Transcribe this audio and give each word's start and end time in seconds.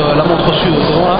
montre, 0.00 0.16
la 0.16 0.24
montre 0.24 0.54
sud, 0.54 0.74
c'est 0.86 0.94
bon 0.94 1.06
là. 1.08 1.18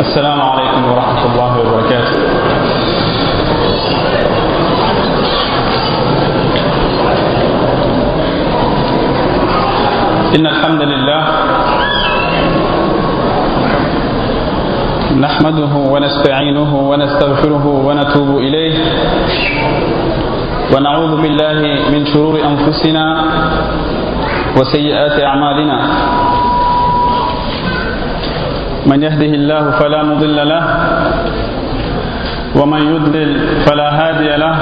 السلام 0.00 0.40
عليكم 0.40 0.82
ورحمة 0.90 1.22
الله 1.32 1.52
وبركاته 1.60 2.16
إن 10.36 10.46
الحمد 10.46 10.82
لله 10.82 11.22
نحمده 15.20 15.72
ونستعينه 15.92 16.70
ونستغفره 16.90 17.66
ونتوب 17.86 18.38
إليه 18.38 18.74
ونعوذ 20.74 21.12
بالله 21.22 21.60
من 21.92 22.02
شرور 22.06 22.34
أنفسنا 22.50 23.06
وسيئات 24.56 25.16
أعمالنا. 25.20 25.78
من 28.86 28.98
يهده 29.02 29.32
الله 29.40 29.64
فلا 29.78 30.00
مضل 30.02 30.38
له 30.48 30.64
ومن 32.58 32.82
يضلل 32.94 33.30
فلا 33.66 33.88
هادي 34.00 34.30
له. 34.36 34.56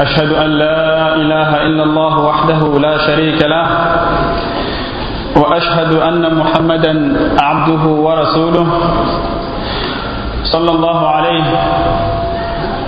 أشهد 0.00 0.30
أن 0.32 0.50
لا 0.62 0.80
إله 1.20 1.50
إلا 1.68 1.82
الله 1.84 2.14
وحده 2.18 2.60
لا 2.80 2.94
شريك 3.06 3.40
له 3.44 3.66
وأشهد 5.36 5.92
أن 6.08 6.22
محمدا 6.40 6.92
عبده 7.40 7.84
ورسوله 8.06 8.68
صلى 10.44 10.70
الله 10.70 11.00
عليه 11.08 11.44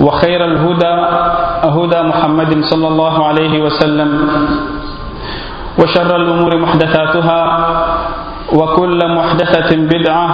وخير 0.00 0.44
الهدى 0.44 0.94
هدى 1.76 2.00
محمد 2.02 2.52
صلى 2.64 2.88
الله 2.88 3.26
عليه 3.26 3.54
وسلم. 3.64 4.10
وشر 5.80 6.16
الأمور 6.16 6.56
محدثاتها 6.56 7.40
وكل 8.52 9.00
محدثة 9.16 9.70
بدعة 9.76 10.26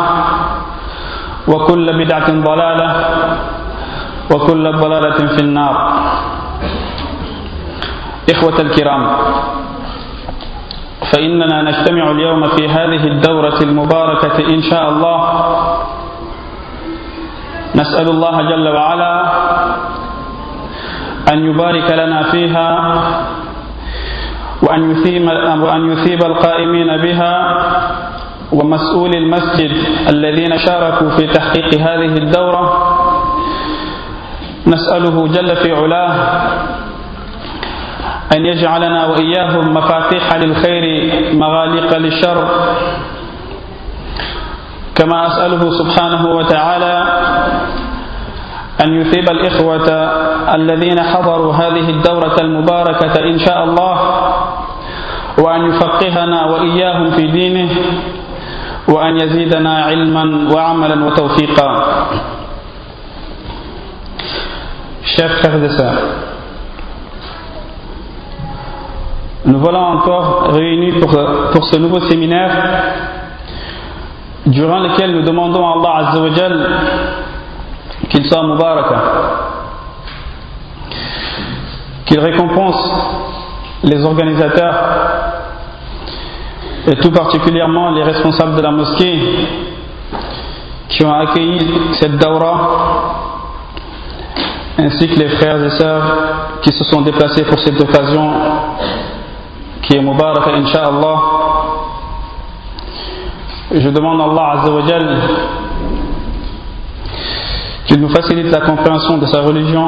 وكل 1.48 1.86
بدعة 2.05 2.28
ضلالة 2.30 2.89
وكل 4.34 4.64
ضلالة 4.72 5.18
في 5.34 5.40
النار. 5.40 5.77
إخوة 8.30 8.58
الكرام 8.61 9.02
فإننا 11.12 11.62
نجتمع 11.62 12.11
اليوم 12.11 12.42
في 12.56 12.68
هذه 12.68 13.02
الدورة 13.06 13.58
المباركة 13.62 14.36
إن 14.55 14.62
شاء 14.62 14.89
الله. 14.89 15.18
نسأل 17.74 18.08
الله 18.08 18.42
جل 18.42 18.68
وعلا 18.68 19.14
أن 21.33 21.38
يبارك 21.50 21.90
لنا 21.90 22.22
فيها 22.22 22.68
وأن 24.62 24.90
يثيب, 24.90 25.22
وأن 25.60 25.92
يثيب 25.92 26.24
القائمين 26.24 26.96
بها 26.96 27.34
ومسؤول 28.52 29.10
المسجد 29.14 29.72
الذين 30.08 30.58
شاركوا 30.58 31.10
في 31.10 31.27
تحقيق 31.27 31.74
هذه 31.74 32.12
الدورة. 32.18 32.64
نسأله 34.66 35.27
جل 35.28 35.56
في 35.56 35.72
علاه 35.72 36.14
أن 38.36 38.46
يجعلنا 38.46 39.06
وإياهم 39.06 39.74
مفاتيح 39.74 40.34
للخير 40.34 40.84
مغاليق 41.34 41.96
للشر. 41.96 42.48
كما 44.94 45.27
أسأله 45.27 45.70
سبحانه 45.78 46.27
وتعالى 46.28 46.94
أن 48.80 49.00
يثيب 49.00 49.30
الإخوة 49.30 49.88
الذين 50.55 51.02
حضروا 51.02 51.52
هذه 51.55 51.90
الدورة 51.90 52.36
المباركة 52.40 53.24
إن 53.24 53.38
شاء 53.38 53.64
الله 53.64 53.96
وأن 55.38 55.66
يفقهنا 55.66 56.44
وإياهم 56.46 57.10
في 57.10 57.27
دينه 57.27 57.70
وأن 58.88 59.16
يزيدنا 59.16 59.84
علما 59.84 60.55
وعملا 60.55 61.05
وتوفيقا. 61.05 61.84
شيخ 65.16 65.33
خردسا 65.42 65.94
Nous 69.44 69.58
voilà 69.58 69.80
encore 69.80 70.52
réunis 70.54 70.92
pour, 71.00 71.10
pour 71.52 71.64
ce 71.64 71.77
nouveau 71.77 71.98
séminaire 72.08 72.52
durant 74.46 74.78
lequel 74.78 75.10
nous 75.16 75.22
demandons 75.22 75.66
à 75.66 75.72
Allah 75.72 76.08
Azza 76.08 76.20
wa 76.22 76.28
qu'il 78.12 78.27
soit 78.27 78.42
Mubaraka, 78.42 79.02
qu'il 82.05 82.20
récompense 82.20 82.90
les 83.84 84.05
organisateurs 84.05 84.74
et 86.89 86.96
tout 86.96 87.11
particulièrement 87.11 87.90
les 87.92 88.02
responsables 88.02 88.55
de 88.56 88.61
la 88.61 88.70
mosquée 88.70 89.18
qui 90.90 91.05
ont 91.06 91.14
accueilli 91.14 91.58
cette 91.95 92.18
daura 92.18 93.14
ainsi 94.77 95.08
que 95.08 95.18
les 95.18 95.30
frères 95.30 95.64
et 95.64 95.70
sœurs 95.70 96.02
qui 96.61 96.72
se 96.72 96.84
sont 96.84 97.01
déplacés 97.01 97.45
pour 97.45 97.58
cette 97.61 97.80
occasion 97.80 98.30
qui 99.83 99.96
est 99.96 100.01
Mubaraka 100.01 100.51
Inch'Allah. 100.51 101.17
Je 103.74 103.89
demande 103.89 104.20
à 104.20 104.24
Allah 104.24 104.61
Azzawajal 104.61 105.18
qu'il 107.86 107.99
nous 108.02 108.10
facilite 108.10 108.52
la 108.52 108.61
compréhension 108.61 109.17
de 109.17 109.26
sa 109.26 109.42
religion 109.42 109.88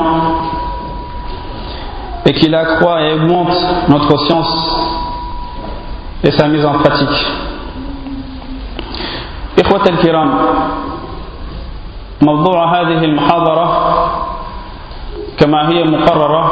et 2.26 2.34
qu'il 2.34 2.54
accroît 2.56 3.02
et 3.04 3.14
augmente 3.14 3.54
notre 3.90 4.18
science 4.26 4.54
et 6.24 6.32
sa 6.32 6.48
mise 6.48 6.66
en 6.66 6.74
pratique. 6.80 7.26
إخوة 9.60 9.84
الكرام 9.90 10.32
موضوع 12.22 12.82
هذه 12.82 13.04
المحاضرة 13.04 13.68
كما 15.38 15.70
هي 15.70 15.84
مقررة 15.84 16.44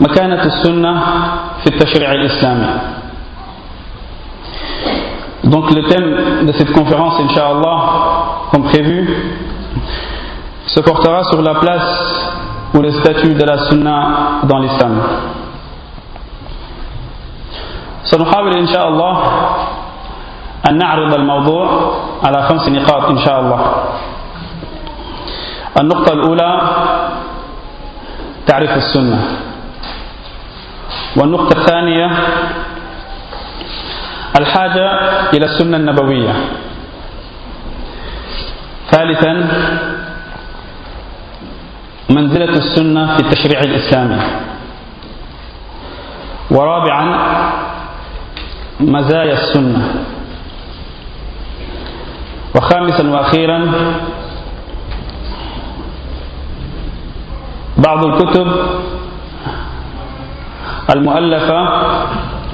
مكانة 0.00 0.42
السنة 0.44 0.92
في 1.60 1.66
التشريع 1.66 2.12
الإسلامي 2.12 2.66
Donc 5.49 5.71
le 5.71 5.83
thème 5.89 6.45
de 6.45 6.51
cette 6.53 6.71
conférence, 6.73 7.19
Inch'Allah, 7.21 7.79
comme 8.51 8.63
prévu, 8.63 8.99
se 10.67 10.79
portera 10.81 11.23
sur 11.31 11.41
la 11.41 11.55
place 11.55 12.31
ou 12.75 12.81
le 12.81 12.91
statut 12.91 13.33
de 13.33 13.43
la 13.43 13.57
sunna 13.69 14.41
dans 14.43 14.59
l'islam. 14.59 14.95
سنحاول 18.09 18.57
إن 18.57 18.67
شاء 18.73 18.87
الله 18.89 19.15
أن 20.69 20.77
نعرض 20.77 21.13
الموضوع 21.13 21.65
على 22.23 22.39
خمس 22.47 22.69
نقاط 22.69 23.09
إن 23.09 23.17
شاء 23.25 23.37
الله 23.39 23.61
النقطة 25.81 26.13
الأولى 26.13 26.51
تعريف 28.47 28.71
السنة 28.71 29.19
والنقطة 31.17 31.53
الثانية 31.59 32.07
الحاجة 34.35 34.87
إلى 35.33 35.45
السنة 35.45 35.77
النبوية. 35.77 36.33
ثالثا 38.91 39.33
منزلة 42.09 42.49
السنة 42.49 43.15
في 43.15 43.19
التشريع 43.19 43.59
الإسلامي. 43.59 44.21
ورابعا 46.51 47.05
مزايا 48.79 49.33
السنة. 49.33 50.05
وخامسا 52.55 53.09
وأخيرا 53.09 53.71
بعض 57.77 58.05
الكتب 58.05 58.47
المؤلفة 60.95 61.59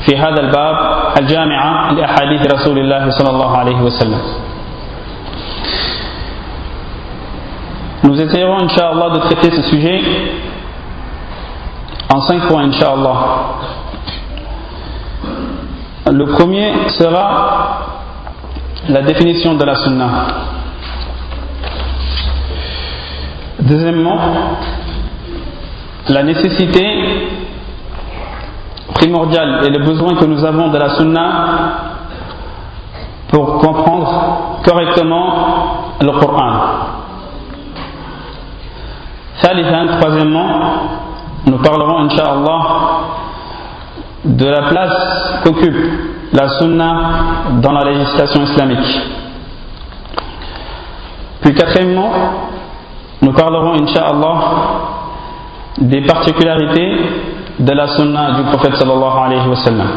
في 0.06 0.16
هذا 0.16 0.40
الباب 0.40 0.76
الجامعة 1.18 1.92
لأحاديث 1.92 2.52
رسول 2.54 2.78
الله 2.78 3.10
صلى 3.10 3.30
الله 3.30 3.56
عليه 3.56 3.76
وسلم 3.82 4.20
Nous 8.02 8.18
essayerons, 8.18 8.58
Inch'Allah, 8.64 9.10
de 9.10 9.18
traiter 9.20 9.50
ce 9.50 9.62
sujet 9.70 10.00
en 12.12 12.20
cinq 12.22 12.48
points, 12.48 12.64
Inch'Allah. 12.64 13.16
Le 16.10 16.24
premier 16.26 16.72
sera 16.98 17.78
la 18.88 19.02
définition 19.02 19.54
de 19.54 19.64
la 19.64 19.74
sunna. 19.76 20.08
Deuxièmement, 23.60 24.18
la 26.08 26.22
nécessité 26.22 26.86
primordiale 28.93 29.61
et 29.65 29.69
le 29.69 29.79
besoin 29.79 30.15
que 30.15 30.25
nous 30.25 30.43
avons 30.45 30.69
de 30.69 30.77
la 30.77 30.89
sunna 30.95 31.31
pour 33.29 33.57
comprendre 33.57 34.59
correctement 34.63 35.33
le 36.01 36.11
Coran. 36.11 36.85
Troisièmement, 39.99 40.49
nous 41.45 41.57
parlerons, 41.57 41.99
Inch'Allah, 42.05 42.61
de 44.23 44.45
la 44.47 44.61
place 44.63 45.41
qu'occupe 45.43 45.75
la 46.33 46.49
sunna 46.59 47.01
dans 47.61 47.71
la 47.71 47.91
législation 47.91 48.43
islamique. 48.43 49.01
Puis 51.41 51.53
quatrièmement, 51.53 52.11
nous 53.21 53.33
parlerons, 53.33 53.73
Inch'Allah, 53.73 54.37
des 55.77 56.01
particularités 56.01 56.95
de 57.59 57.73
la 57.73 57.87
sunna 57.97 58.31
du 58.31 58.43
prophète 58.43 58.75
sallallahu 58.75 59.17
alayhi 59.25 59.47
wa 59.47 59.55
sallam. 59.55 59.87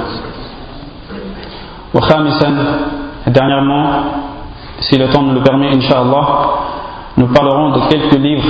Wa 1.95 2.01
khamisan, 2.01 2.55
dernièrement, 3.27 3.91
si 4.81 4.97
le 4.99 5.09
temps 5.09 5.23
nous 5.23 5.35
le 5.35 5.43
permet, 5.43 5.69
Inch'Allah, 5.75 6.27
nous 7.17 7.27
parlerons 7.29 7.71
de 7.71 7.81
quelques 7.91 8.19
livres 8.19 8.49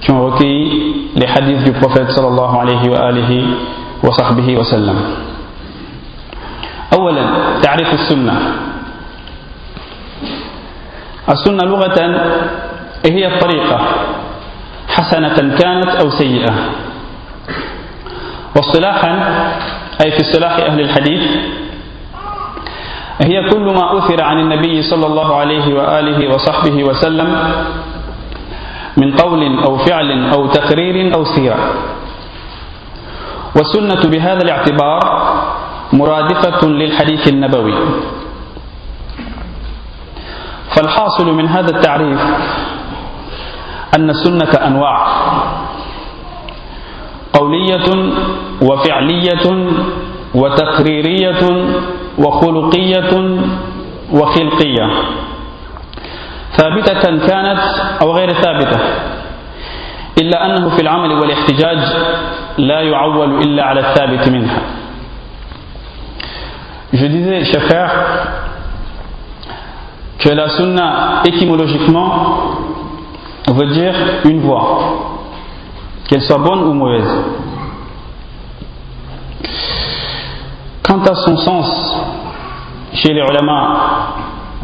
qui 0.00 0.10
ont 0.10 0.24
recueilli 0.26 1.10
les 1.16 1.26
hadiths 1.26 1.64
du 1.64 1.72
prophète 1.72 2.10
sallallahu 2.10 2.56
alayhi 2.60 2.88
wa 2.88 2.98
alihi 2.98 3.44
wa 4.02 4.12
sahbihi 4.12 4.56
wa 4.56 4.64
sallam. 4.64 4.96
أولا 6.94 7.24
تعريف 7.62 7.90
السنة 7.94 8.34
السنة 11.28 11.64
لغة 11.64 11.98
هي 13.06 13.26
الطريقة 13.34 13.78
حسنة 14.88 15.36
كانت 15.58 15.88
أو 15.88 16.10
سيئة 16.10 16.54
واصطلاحا 18.56 19.12
أي 20.04 20.10
في 20.10 20.20
اصطلاح 20.20 20.52
أهل 20.56 20.80
الحديث 20.80 21.22
هي 23.22 23.50
كل 23.50 23.64
ما 23.64 23.98
أثر 23.98 24.22
عن 24.22 24.38
النبي 24.40 24.82
صلى 24.82 25.06
الله 25.06 25.36
عليه 25.36 25.74
وآله 25.74 26.34
وصحبه 26.34 26.84
وسلم 26.84 27.30
من 28.96 29.16
قول 29.16 29.58
أو 29.64 29.76
فعل 29.76 30.30
أو 30.34 30.46
تقرير 30.46 31.14
أو 31.14 31.24
سيرة. 31.24 31.58
والسنة 33.56 34.10
بهذا 34.10 34.42
الاعتبار 34.42 35.00
مرادفة 35.92 36.68
للحديث 36.68 37.28
النبوي. 37.28 37.74
فالحاصل 40.76 41.34
من 41.34 41.48
هذا 41.48 41.70
التعريف 41.76 42.20
أن 43.96 44.10
السنة 44.10 44.66
أنواع. 44.66 45.06
قولية 47.34 47.88
وفعلية 48.62 49.46
وتقريرية 50.34 51.42
وخلقية 52.18 53.12
وخلقية. 54.12 54.86
ثابتة 56.56 57.00
كانت 57.26 57.60
أو 58.02 58.12
غير 58.12 58.30
ثابتة 58.32 58.80
إلا 60.20 60.46
أنه 60.46 60.68
في 60.76 60.82
العمل 60.82 61.12
والاحتجاج 61.12 61.78
لا 62.58 62.80
يعول 62.80 63.42
إلا 63.42 63.62
على 63.64 63.80
الثابت 63.80 64.28
منها. 64.28 64.60
Je 66.92 67.06
disais, 67.06 67.44
chers 67.50 67.64
frères, 67.64 67.94
que 70.20 70.28
la 70.28 70.48
sunna, 70.50 71.22
étymologiquement, 71.24 72.12
veut 73.48 73.66
dire 73.66 73.94
une 74.26 74.40
voix, 74.40 75.13
qu'elle 76.08 76.22
soit 76.22 76.38
bonne 76.38 76.64
ou 76.64 76.72
mauvaise. 76.72 77.24
Quant 80.82 81.02
à 81.02 81.14
son 81.14 81.36
sens 81.38 81.96
chez 82.94 83.12
les 83.12 83.20
ulama 83.20 83.78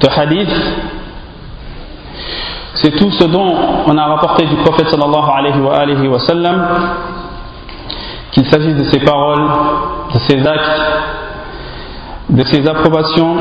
de 0.01 0.09
hadith, 0.09 0.51
c'est 2.75 2.93
tout 2.93 3.11
ce 3.11 3.25
dont 3.25 3.55
on 3.87 3.97
a 3.97 4.07
rapporté 4.07 4.47
du 4.47 4.57
prophète 4.57 4.89
sallallahu 4.89 5.31
alayhi 5.35 6.09
wa, 6.09 6.21
qu'il 8.33 8.47
s'agisse 8.47 8.77
de 8.77 8.85
ses 8.85 9.01
paroles, 9.01 9.49
de 10.15 10.19
ses 10.21 10.47
actes, 10.47 10.81
de 12.29 12.45
ses 12.45 12.67
approbations 12.69 13.37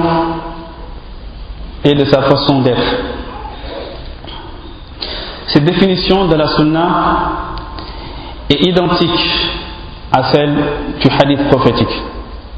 et 1.83 1.93
de 1.93 2.05
sa 2.05 2.23
façon 2.23 2.61
d'être. 2.61 2.97
Cette 5.47 5.65
définition 5.65 6.27
de 6.27 6.35
la 6.35 6.47
sunna 6.47 7.48
est 8.50 8.60
identique 8.66 9.20
à 10.12 10.24
celle 10.32 10.54
du 11.00 11.08
hadith 11.08 11.48
prophétique. 11.48 12.02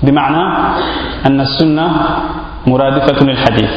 بمعنى 0.02 0.44
أن 1.26 1.40
السنة 1.40 1.86
مرادفة 2.66 3.24
للحديث. 3.24 3.70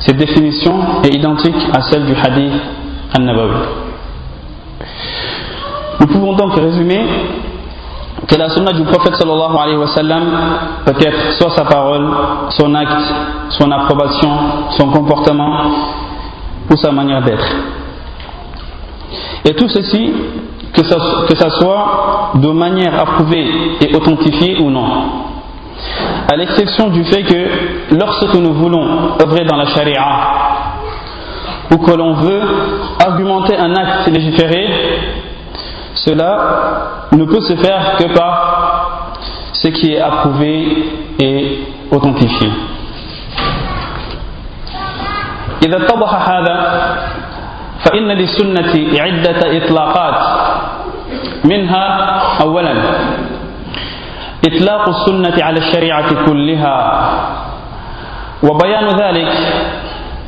Cette 0.00 0.16
définition 0.16 0.74
est 1.04 1.14
identique 1.14 1.54
à 1.72 1.80
celle 1.82 2.04
du 2.06 2.14
hadith 2.14 2.52
an-Nabawi. 3.16 3.54
Nous 6.00 6.06
pouvons 6.08 6.32
donc 6.34 6.54
résumer 6.56 7.04
que 8.26 8.34
la 8.36 8.50
sunna 8.50 8.72
du 8.72 8.82
prophète 8.82 9.14
sallallahu 9.14 9.56
alayhi 9.56 9.76
wa 9.76 9.86
sallam 9.86 10.24
peut 10.84 10.96
être 11.00 11.32
soit 11.38 11.50
sa 11.56 11.64
parole, 11.64 12.06
son 12.50 12.74
acte, 12.74 13.14
son 13.50 13.70
approbation, 13.70 14.30
son 14.70 14.90
comportement 14.90 15.60
ou 16.70 16.76
sa 16.76 16.90
manière 16.90 17.22
d'être. 17.22 17.46
Et 19.44 19.54
tout 19.54 19.68
ceci, 19.68 20.12
que 20.72 20.84
ça, 20.84 20.96
que 21.28 21.36
ça 21.36 21.50
soit 21.50 22.32
de 22.36 22.48
manière 22.48 22.98
approuvée 23.00 23.46
et 23.80 23.94
authentifiée 23.94 24.58
ou 24.60 24.70
non. 24.70 24.86
À 26.32 26.36
l'exception 26.36 26.88
du 26.88 27.04
fait 27.04 27.22
que 27.22 27.94
lorsque 27.94 28.34
nous 28.34 28.52
voulons 28.54 29.16
œuvrer 29.22 29.44
dans 29.44 29.56
la 29.56 29.66
charia 29.66 30.04
ou 31.72 31.78
que 31.78 31.92
l'on 31.92 32.14
veut 32.14 32.42
argumenter 33.04 33.56
un 33.56 33.74
acte 33.74 34.08
légiféré, 34.08 34.68
cela 35.94 37.08
ne 37.12 37.24
peut 37.24 37.40
se 37.40 37.54
faire 37.56 37.96
que 37.98 38.12
par 38.14 39.10
ce 39.52 39.68
qui 39.68 39.92
est 39.92 40.00
approuvé 40.00 40.88
et 41.20 41.58
authentifié. 41.90 42.50
إذا 45.64 45.76
اتضح 45.76 46.28
هذا 46.28 46.56
فإن 47.84 48.08
للسنة 48.08 48.72
عدة 49.00 49.40
إطلاقات 49.56 50.18
منها 51.45 51.85
أولا 52.41 52.73
إطلاق 54.45 54.89
السنة 54.89 55.43
على 55.43 55.59
الشريعة 55.59 56.25
كلها 56.25 56.77
وبيان 58.43 58.87
ذلك 58.87 59.31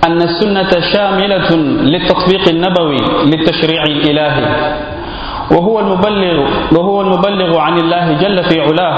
أن 0.08 0.18
السنة 0.22 0.72
شاملة 0.94 1.50
للتطبيق 1.92 2.48
النبوي 2.50 2.98
للتشريع 3.26 3.84
الإلهي 3.84 4.46
وهو 5.52 5.80
المبلغ 5.80 6.38
وهو 6.72 7.02
المبلغ 7.02 7.58
عن 7.60 7.78
الله 7.78 8.14
جل 8.14 8.44
في 8.44 8.62
علاه 8.62 8.98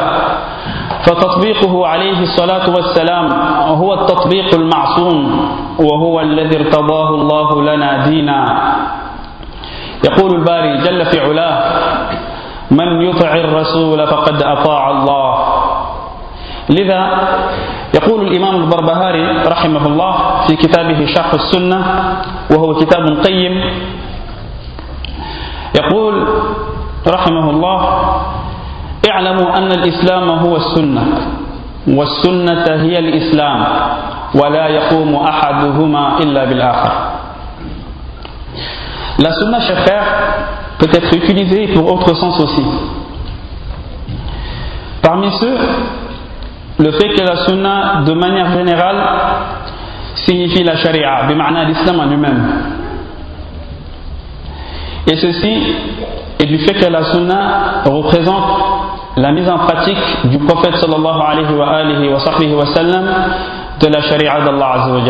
فتطبيقه 1.05 1.87
عليه 1.87 2.19
الصلاة 2.23 2.69
والسلام 2.69 3.25
هو 3.67 3.93
التطبيق 3.93 4.55
المعصوم 4.55 5.49
وهو 5.79 6.21
الذي 6.21 6.57
ارتضاه 6.59 7.09
الله 7.09 7.63
لنا 7.63 8.05
دينا. 8.05 8.39
يقول 10.05 10.35
الباري 10.35 10.77
جل 10.77 11.05
في 11.05 11.19
علاه 11.19 11.63
من 12.73 12.89
يطع 13.01 13.31
الرسول 13.35 14.07
فقد 14.07 14.37
أطاع 14.43 14.83
الله. 14.91 15.33
لذا 16.69 17.01
يقول 17.93 18.27
الإمام 18.27 18.55
البربهاري 18.55 19.45
رحمه 19.47 19.83
الله 19.87 20.13
في 20.47 20.55
كتابه 20.55 21.05
شرح 21.05 21.33
السنة 21.33 21.79
وهو 22.51 22.75
كتاب 22.75 23.05
قيم 23.25 23.55
يقول 25.75 26.27
رحمه 27.07 27.45
الله 27.49 27.79
اعلموا 29.09 29.57
أن 29.57 29.69
الإسلام 29.71 30.29
هو 30.29 30.55
السنة 30.55 31.05
والسنة 31.87 32.65
هي 32.85 32.95
الإسلام 32.99 33.59
ولا 34.35 34.67
يقوم 34.67 35.15
أحدهما 35.15 36.03
إلا 36.23 36.41
بالآخر. 36.45 36.93
Sunna, 39.23 39.59
chers 39.61 39.81
frères, 39.85 40.09
peut 40.79 40.89
être 40.91 41.15
utilisée 41.15 41.67
pour 41.73 41.91
autre 41.93 42.13
sens 42.15 42.39
aussi. 42.39 42.63
Parmi 45.01 45.29
ceux, 45.39 45.57
le 46.79 46.91
fait 46.91 47.09
que 47.09 47.21
la 47.21 47.45
sunna, 47.45 48.01
de 48.05 48.13
manière 48.13 48.51
générale, 48.53 49.03
signifie 50.15 50.63
la 50.63 50.77
sharia, 50.77 51.23
bima'na 51.27 51.65
l'islam 51.65 51.99
en 51.99 52.05
lui-même. 52.05 52.43
Et 55.07 55.15
ceci 55.17 55.57
est 56.39 56.45
du 56.45 56.59
fait 56.59 56.73
que 56.73 56.85
la 56.85 57.03
sunna 57.11 57.83
représente 57.85 58.43
la 59.17 59.31
mise 59.31 59.49
en 59.49 59.59
pratique 59.59 59.97
du 60.25 60.39
prophète 60.39 60.75
sallallahu 60.77 61.21
alayhi 61.21 62.09
wa 62.09 62.19
sahbihi 62.19 62.53
wa 62.53 62.65
sallam 62.73 63.05
de 63.79 63.87
la 63.87 64.01
sharia 64.01 64.39
d'Allah 64.41 64.71
azza 64.73 64.91
wa 64.93 65.01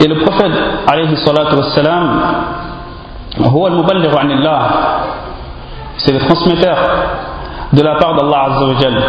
Et 0.00 0.08
le 0.08 0.14
prophète, 0.16 0.52
c'est 5.98 6.12
le 6.12 6.18
transmetteur 6.20 6.78
de 7.72 7.82
la 7.82 7.96
part 7.96 8.14
d'Allah 8.16 8.44
Azzawajal. 8.46 9.02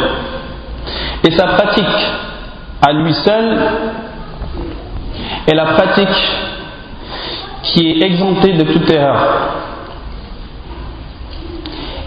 Et 1.24 1.32
sa 1.32 1.48
pratique 1.48 2.12
à 2.82 2.92
lui 2.92 3.14
seul 3.14 3.58
est 5.48 5.56
la 5.56 5.66
pratique 5.66 6.30
qui 7.64 7.92
est 7.92 8.06
exemptée 8.06 8.54
de 8.54 8.64
toute 8.74 8.90
erreur. 8.92 9.18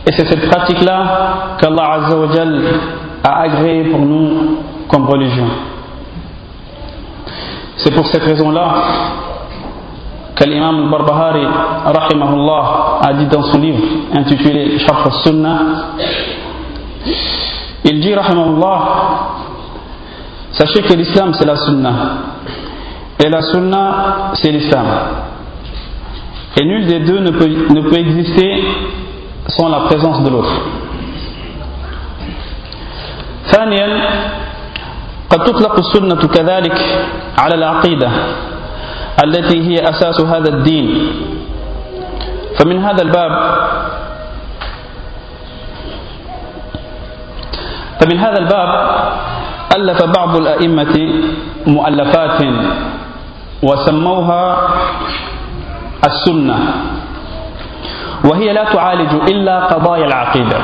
Et 0.06 0.12
c'est 0.12 0.26
cette 0.26 0.46
pratique-là 0.50 1.56
qu'Allah 1.58 1.92
Azzawajal 1.92 2.62
a 3.24 3.40
agréée 3.40 3.84
pour 3.84 4.00
nous 4.00 4.58
comme 4.88 5.06
religion. 5.06 5.46
C'est 7.77 7.91
pour 7.93 8.05
cette 8.07 8.23
raison-là 8.23 8.75
que 10.35 10.43
l'imam 10.45 10.83
al-Barbahari, 10.85 11.45
rahimahullah, 11.85 12.99
a 13.01 13.13
dit 13.13 13.25
dans 13.27 13.43
son 13.43 13.59
livre 13.59 13.83
intitulé 14.13 14.79
Sharf 14.79 15.05
al-Sunnah, 15.05 15.59
il 17.85 17.99
dit, 17.99 18.13
rahimahullah, 18.13 18.79
sachez 20.51 20.81
que 20.81 20.93
l'islam 20.93 21.33
c'est 21.33 21.45
la 21.45 21.55
sunnah. 21.55 21.95
Et 23.23 23.29
la 23.29 23.41
sunnah 23.41 24.31
c'est 24.33 24.51
l'islam. 24.51 24.85
Et 26.57 26.65
nul 26.65 26.85
des 26.85 26.99
deux 26.99 27.19
ne 27.19 27.31
peut, 27.31 27.47
ne 27.47 27.81
peut 27.89 27.97
exister 27.97 28.63
sans 29.47 29.69
la 29.69 29.79
présence 29.81 30.23
de 30.23 30.29
l'autre. 30.29 30.51
ثانيا 33.51 33.88
قد 35.34 35.44
تطلق 35.50 35.74
السنة 35.78 36.22
كذلك 36.30 36.78
على 37.38 37.54
العقيدة 37.54 38.10
التي 39.24 39.58
هي 39.66 39.82
أساس 39.82 40.20
هذا 40.20 40.48
الدين. 40.48 40.86
فمن 42.58 42.78
هذا 42.78 43.02
الباب 43.02 43.32
فمن 48.00 48.18
هذا 48.18 48.38
الباب 48.38 48.70
ألف 49.76 49.98
بعض 50.04 50.36
الأئمة 50.36 50.94
مؤلفات 51.66 52.40
وسموها 53.62 54.44
السنة 56.06 56.58
وهي 58.30 58.52
لا 58.52 58.64
تعالج 58.64 59.12
إلا 59.34 59.56
قضايا 59.66 60.06
العقيدة. 60.06 60.58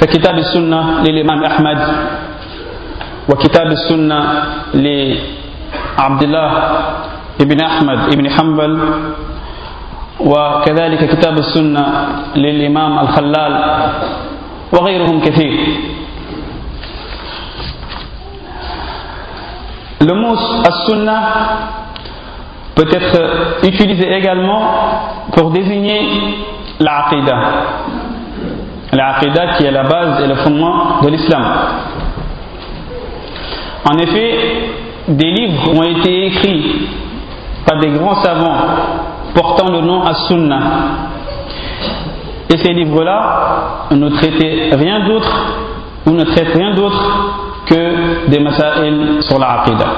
فكتاب 0.00 0.34
السنة 0.38 1.02
للإمام 1.02 1.44
أحمد 1.44 1.80
وكتاب 3.28 3.66
السنة 3.66 4.20
لعبد 4.74 6.22
الله 6.22 6.50
بن 7.40 7.60
أحمد 7.60 8.16
بن 8.16 8.30
حنبل 8.30 8.72
وكذلك 10.20 11.00
كتاب 11.14 11.38
السنة 11.38 11.84
للإمام 12.36 12.98
الخلال 12.98 13.52
وغيرهم 14.72 15.20
كثير 15.20 15.54
mot 20.28 20.38
as-sunnah 20.68 21.22
peut 22.74 22.88
être 22.92 23.66
utilisé 23.66 24.10
également 24.12 24.62
pour 25.32 25.50
désigner 25.50 26.00
l'aqidah. 26.80 27.40
L'aqidah 28.92 29.56
qui 29.56 29.64
est 29.64 29.70
la 29.70 29.82
base 29.84 30.22
et 30.22 30.26
le 30.26 30.36
fondement 30.36 31.00
de 31.02 31.08
l'islam. 31.08 31.44
En 33.90 33.96
effet, 33.98 34.34
des 35.08 35.30
livres 35.30 35.72
ont 35.74 35.82
été 35.82 36.26
écrits 36.26 36.88
par 37.66 37.80
des 37.80 37.88
grands 37.90 38.22
savants 38.22 38.58
portant 39.34 39.70
le 39.70 39.80
nom 39.80 40.02
as-sunnah. 40.02 40.62
Et 42.50 42.58
ces 42.58 42.72
livres-là 42.72 43.86
ne 43.90 44.08
traitaient 44.10 44.70
rien 44.74 45.06
d'autre 45.06 45.32
ou 46.06 46.10
ne 46.10 46.24
traitent 46.24 46.54
rien 46.54 46.74
d'autre 46.74 47.64
que 47.66 48.28
des 48.28 48.40
masail 48.40 49.18
sur 49.20 49.38
la 49.38 49.60
aqidah. 49.60 49.92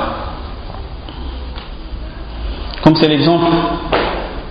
Comme 2.82 2.96
c'est 2.96 3.08
l'exemple 3.08 3.46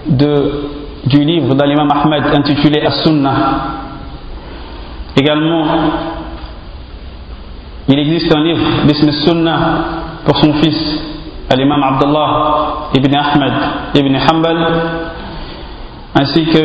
du 0.07 1.23
livre 1.23 1.55
de 1.55 1.63
l'imam 1.63 1.89
Ahmed 1.91 2.23
intitulé 2.33 2.81
As-Sunnah. 2.85 3.35
Également, 5.17 5.65
il 7.89 7.99
existe 7.99 8.31
un 8.35 8.43
livre, 8.43 8.61
Bism 8.85 9.11
Sunnah, 9.11 9.59
pour 10.25 10.37
son 10.37 10.53
fils, 10.61 11.01
l'imam 11.57 11.81
Abdullah 11.83 12.91
ibn 12.93 13.15
Ahmed 13.15 13.53
ibn 13.95 14.15
Hanbal, 14.15 14.57
ainsi 16.13 16.45
que 16.45 16.61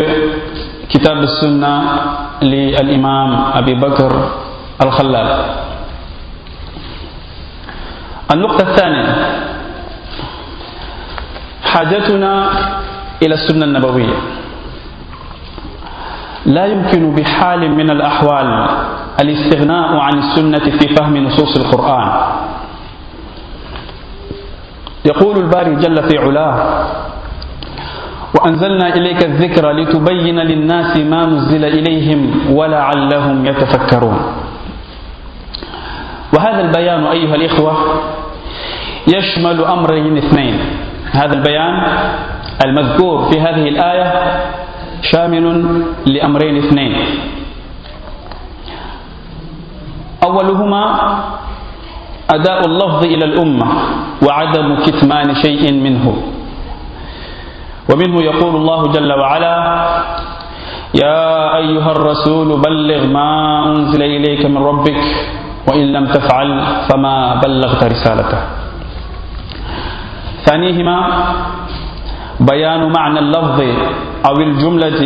Kitab 0.88 1.24
Sunnah, 1.40 2.38
l'imam 2.42 3.52
Abi 3.54 3.74
Bakr 3.74 4.12
al-Khallal. 4.78 5.30
النقطة 8.24 8.62
الثانية 8.70 9.06
حاجتنا 11.62 12.32
إلى 13.22 13.34
السنة 13.34 13.64
النبوية 13.64 14.16
لا 16.46 16.64
يمكن 16.66 17.14
بحال 17.14 17.70
من 17.70 17.90
الأحوال 17.90 18.48
الاستغناء 19.20 19.96
عن 19.96 20.18
السنة 20.18 20.78
في 20.78 20.94
فهم 20.94 21.16
نصوص 21.16 21.56
القرآن. 21.56 22.08
يقول 25.04 25.36
الباري 25.36 25.74
جل 25.74 26.08
في 26.08 26.18
علاه 26.18 26.56
وأنزلنا 28.34 28.94
إليك 28.94 29.24
الذكر 29.24 29.72
لتبين 29.72 30.38
للناس 30.38 30.96
ما 30.96 31.26
نزل 31.26 31.64
إليهم 31.64 32.50
ولعلهم 32.50 33.46
يتفكرون. 33.46 34.18
وهذا 36.36 36.60
البيان 36.60 37.06
أيها 37.06 37.34
الإخوة 37.34 37.72
يشمل 39.06 39.64
أمرين 39.64 40.16
اثنين. 40.16 40.58
هذا 41.12 41.34
البيان 41.34 41.74
المذكور 42.64 43.30
في 43.30 43.40
هذه 43.40 43.68
الآية 43.68 44.12
شامل 45.02 45.44
لأمرين 46.06 46.56
اثنين. 46.56 46.94
أولهما 50.34 50.84
أداء 52.30 52.60
اللفظ 52.66 53.02
إلى 53.04 53.24
الأمة 53.24 53.66
وعدم 54.26 54.68
كتمان 54.82 55.34
شيء 55.34 55.72
منه. 55.72 56.04
ومنه 57.90 58.16
يقول 58.22 58.52
الله 58.56 58.80
جل 58.92 59.10
وعلا 59.12 59.56
يا 60.94 61.56
أيها 61.56 61.90
الرسول 61.92 62.48
بلغ 62.60 63.06
ما 63.06 63.30
أنزل 63.66 64.02
إليك 64.02 64.46
من 64.46 64.58
ربك 64.58 65.02
وإن 65.68 65.92
لم 65.92 66.04
تفعل 66.06 66.50
فما 66.88 67.40
بلغت 67.44 67.84
رسالته. 67.84 68.40
ثانيهما 70.44 70.98
بيان 72.40 72.92
معنى 72.92 73.18
اللفظ 73.18 73.60
أو 74.28 74.36
الجملة 74.40 75.00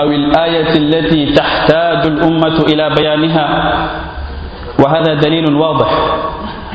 أو 0.00 0.06
الآية 0.06 0.70
التي 0.78 1.34
تحتاج 1.34 2.06
الأمة 2.06 2.56
إلى 2.70 2.84
بيانها. 2.94 3.46
وهذا 4.78 5.14
دليل 5.14 5.54
واضح 5.54 5.90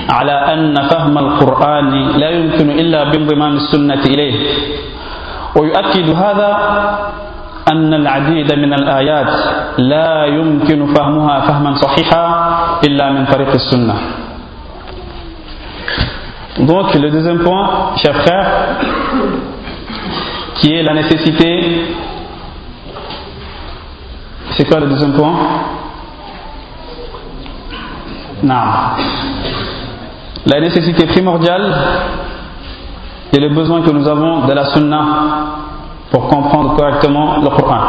على 0.10 0.32
أن 0.54 0.76
فهم 0.88 1.18
القرآن 1.18 1.92
لا 2.18 2.30
يمكن 2.30 2.70
إلا 2.70 3.04
بانضمام 3.12 3.54
السنة 3.56 4.02
إليه 4.06 4.36
ويؤكد 5.56 6.08
هذا 6.10 6.52
أن 7.72 7.94
العديد 7.94 8.50
من 8.54 8.74
الآيات 8.74 9.32
لا 9.78 10.26
يمكن 10.26 10.94
فهمها 10.94 11.40
فهما 11.40 11.76
صحيحا 11.76 12.24
إلا 12.84 13.06
من 13.12 13.26
طريق 13.26 13.52
السنة 13.54 13.96
Donc 16.60 16.94
le 16.94 17.10
deuxième 17.10 17.40
point, 17.40 17.96
chers 18.04 18.16
frères, 18.18 18.52
qui 20.56 20.74
est 20.76 20.84
la 20.84 20.94
nécessité 20.94 21.86
C'est 24.52 24.66
quoi 24.68 24.82
le 24.82 24.88
deuxième 24.88 25.14
point. 25.14 25.36
La 30.47 30.61
nécessité 30.61 31.07
primordiale 31.07 31.73
et 33.33 33.41
le 33.41 33.49
besoin 33.49 33.83
que 33.83 33.91
nous 33.91 34.07
avons 34.07 34.47
de 34.47 34.53
la 34.53 34.67
sunna 34.67 35.05
pour 36.11 36.29
comprendre 36.29 36.77
correctement 36.77 37.39
le 37.43 37.49
Coran. 37.49 37.81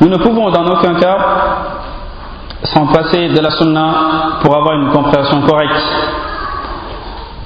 Nous 0.00 0.08
ne 0.08 0.16
pouvons 0.16 0.50
dans 0.50 0.66
aucun 0.66 0.94
cas 0.94 1.18
s'en 2.64 2.86
passer 2.88 3.28
de 3.28 3.40
la 3.40 3.50
sunna 3.52 3.94
pour 4.42 4.56
avoir 4.56 4.74
une 4.74 4.90
compréhension 4.90 5.40
correcte 5.42 5.82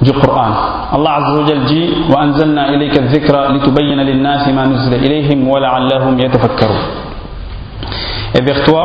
du 0.01 0.13
Coran. 0.13 0.51
Allah 0.93 1.15
Azza 1.17 1.41
wa 1.41 1.47
Jalla 1.47 1.65
dit 1.67 1.91
وأنزلنا 2.11 2.69
إليك 2.75 2.99
الذكر 2.99 3.53
لتبين 3.53 3.99
للناس 4.01 4.49
ما 4.49 4.65
نزل 4.67 4.95
إليهم 4.95 5.49
ولعلهم 5.49 6.19
يتفكرون. 6.19 6.83
Et 8.35 8.41
vers 8.43 8.65
toi, 8.65 8.85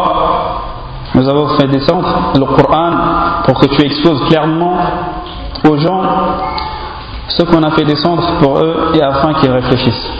nous 1.16 1.26
avons 1.30 1.48
fait 1.56 1.66
descendre 1.68 2.32
le 2.34 2.44
Coran 2.44 2.92
pour 3.46 3.58
que 3.58 3.66
tu 3.68 3.80
exposes 3.80 4.20
clairement 4.28 4.76
aux 5.66 5.78
gens 5.78 6.02
ce 7.28 7.42
qu'on 7.42 7.62
a 7.62 7.70
fait 7.70 7.86
descendre 7.86 8.22
pour 8.38 8.58
eux 8.58 8.92
et 8.94 9.02
afin 9.02 9.32
qu'ils 9.34 9.50
réfléchissent. 9.50 10.10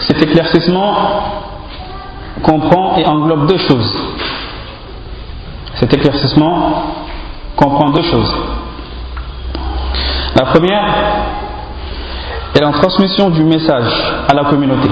Cet 0.00 0.20
éclaircissement 0.20 0.94
comprend 2.42 2.96
et 2.96 3.06
englobe 3.06 3.46
deux 3.46 3.58
choses. 3.58 3.96
Cet 5.76 5.94
éclaircissement 5.94 6.82
comprend 7.54 7.90
deux 7.90 8.02
choses. 8.02 8.34
La 10.34 10.46
première 10.46 10.94
est 12.56 12.60
la 12.60 12.72
transmission 12.72 13.30
du 13.30 13.44
message 13.44 13.92
à 14.28 14.34
la 14.34 14.44
communauté 14.50 14.88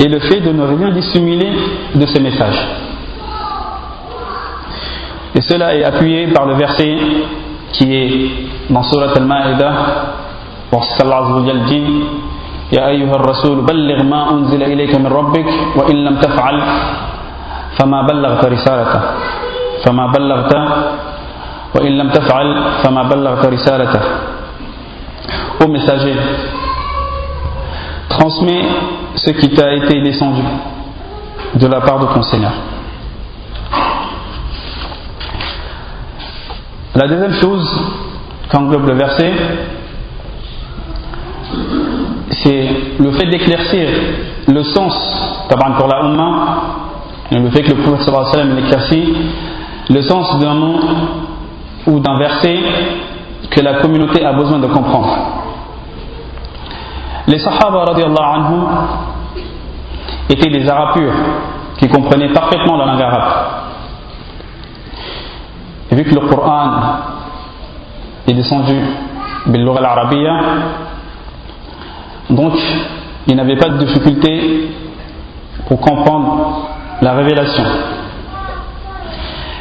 et 0.00 0.08
le 0.08 0.18
fait 0.20 0.40
de 0.40 0.50
ne 0.52 0.62
rien 0.64 0.90
dissimuler 0.90 1.50
de 1.94 2.06
ce 2.06 2.18
message. 2.20 2.58
Et 5.34 5.40
cela 5.42 5.74
est 5.74 5.84
appuyé 5.84 6.26
par 6.28 6.46
le 6.46 6.54
verset 6.54 6.96
qui 7.72 7.94
est 7.94 8.72
dans 8.72 8.82
Surat 8.82 9.12
Al-Ma'idah, 9.16 9.72
où 10.72 10.76
Allah 10.76 11.16
Azza 11.16 11.32
wa 11.34 11.46
Jalla 11.46 11.64
dit 11.68 11.84
يا 12.72 12.88
أيها 12.88 13.12
الرسول 13.20 13.68
بلغ 13.68 14.00
ما 14.08 14.32
أنزل 14.32 14.62
إليك 14.62 14.96
من 14.96 15.06
ربك 15.12 15.44
وإن 15.76 15.96
لم 16.08 16.16
تفعل 16.24 16.56
فما 17.76 18.00
بلغت 18.08 18.42
رسالته 18.46 19.00
فما 19.84 20.06
بلغت 20.16 20.52
وإن 21.76 21.92
لم 22.00 22.08
تفعل 22.16 22.48
فما 22.82 23.02
بلغت 23.12 23.44
رسالته 23.46 24.00
Ô 25.62 25.68
messager, 25.68 26.16
transmets 28.09 28.63
ce 29.15 29.31
qui 29.31 29.49
t'a 29.49 29.73
été 29.73 30.01
descendu 30.01 30.41
de 31.55 31.67
la 31.67 31.81
part 31.81 31.99
de 31.99 32.13
ton 32.13 32.21
Seigneur. 32.23 32.53
La 36.95 37.07
deuxième 37.07 37.33
chose 37.33 37.67
qu'englobe 38.49 38.87
le 38.87 38.93
verset, 38.95 39.31
c'est 42.43 42.69
le 42.99 43.11
fait 43.11 43.27
d'éclaircir 43.27 43.89
le 44.47 44.63
sens, 44.63 44.93
pour 45.77 45.87
la 45.87 46.01
le 47.31 47.49
fait 47.51 47.61
que 47.61 47.73
le 47.73 47.83
prophète 47.83 48.01
sallallahu 48.05 49.13
le 49.89 50.01
sens 50.01 50.39
d'un 50.39 50.53
mot 50.53 50.79
ou 51.85 51.99
d'un 51.99 52.17
verset 52.17 52.59
que 53.49 53.61
la 53.61 53.75
communauté 53.75 54.25
a 54.25 54.33
besoin 54.33 54.59
de 54.59 54.67
comprendre. 54.67 55.36
Les 57.27 57.39
Sahaba 57.39 57.83
anhum 57.83 58.67
étaient 60.29 60.49
des 60.49 60.67
arabes 60.69 60.95
purs 60.95 61.13
qui 61.77 61.87
comprenaient 61.89 62.29
parfaitement 62.29 62.77
la 62.77 62.85
langue 62.85 63.01
arabe. 63.01 63.31
Et 65.91 65.95
vu 65.95 66.03
que 66.03 66.15
le 66.15 66.21
Coran 66.27 66.71
est 68.27 68.33
descendu 68.33 68.79
bil 69.47 69.69
al-arabiyya, 69.77 70.39
donc 72.29 72.53
ils 73.27 73.35
n'avaient 73.35 73.57
pas 73.57 73.69
de 73.69 73.77
difficulté 73.77 74.71
pour 75.67 75.79
comprendre 75.81 76.69
la 77.01 77.13
révélation. 77.13 77.63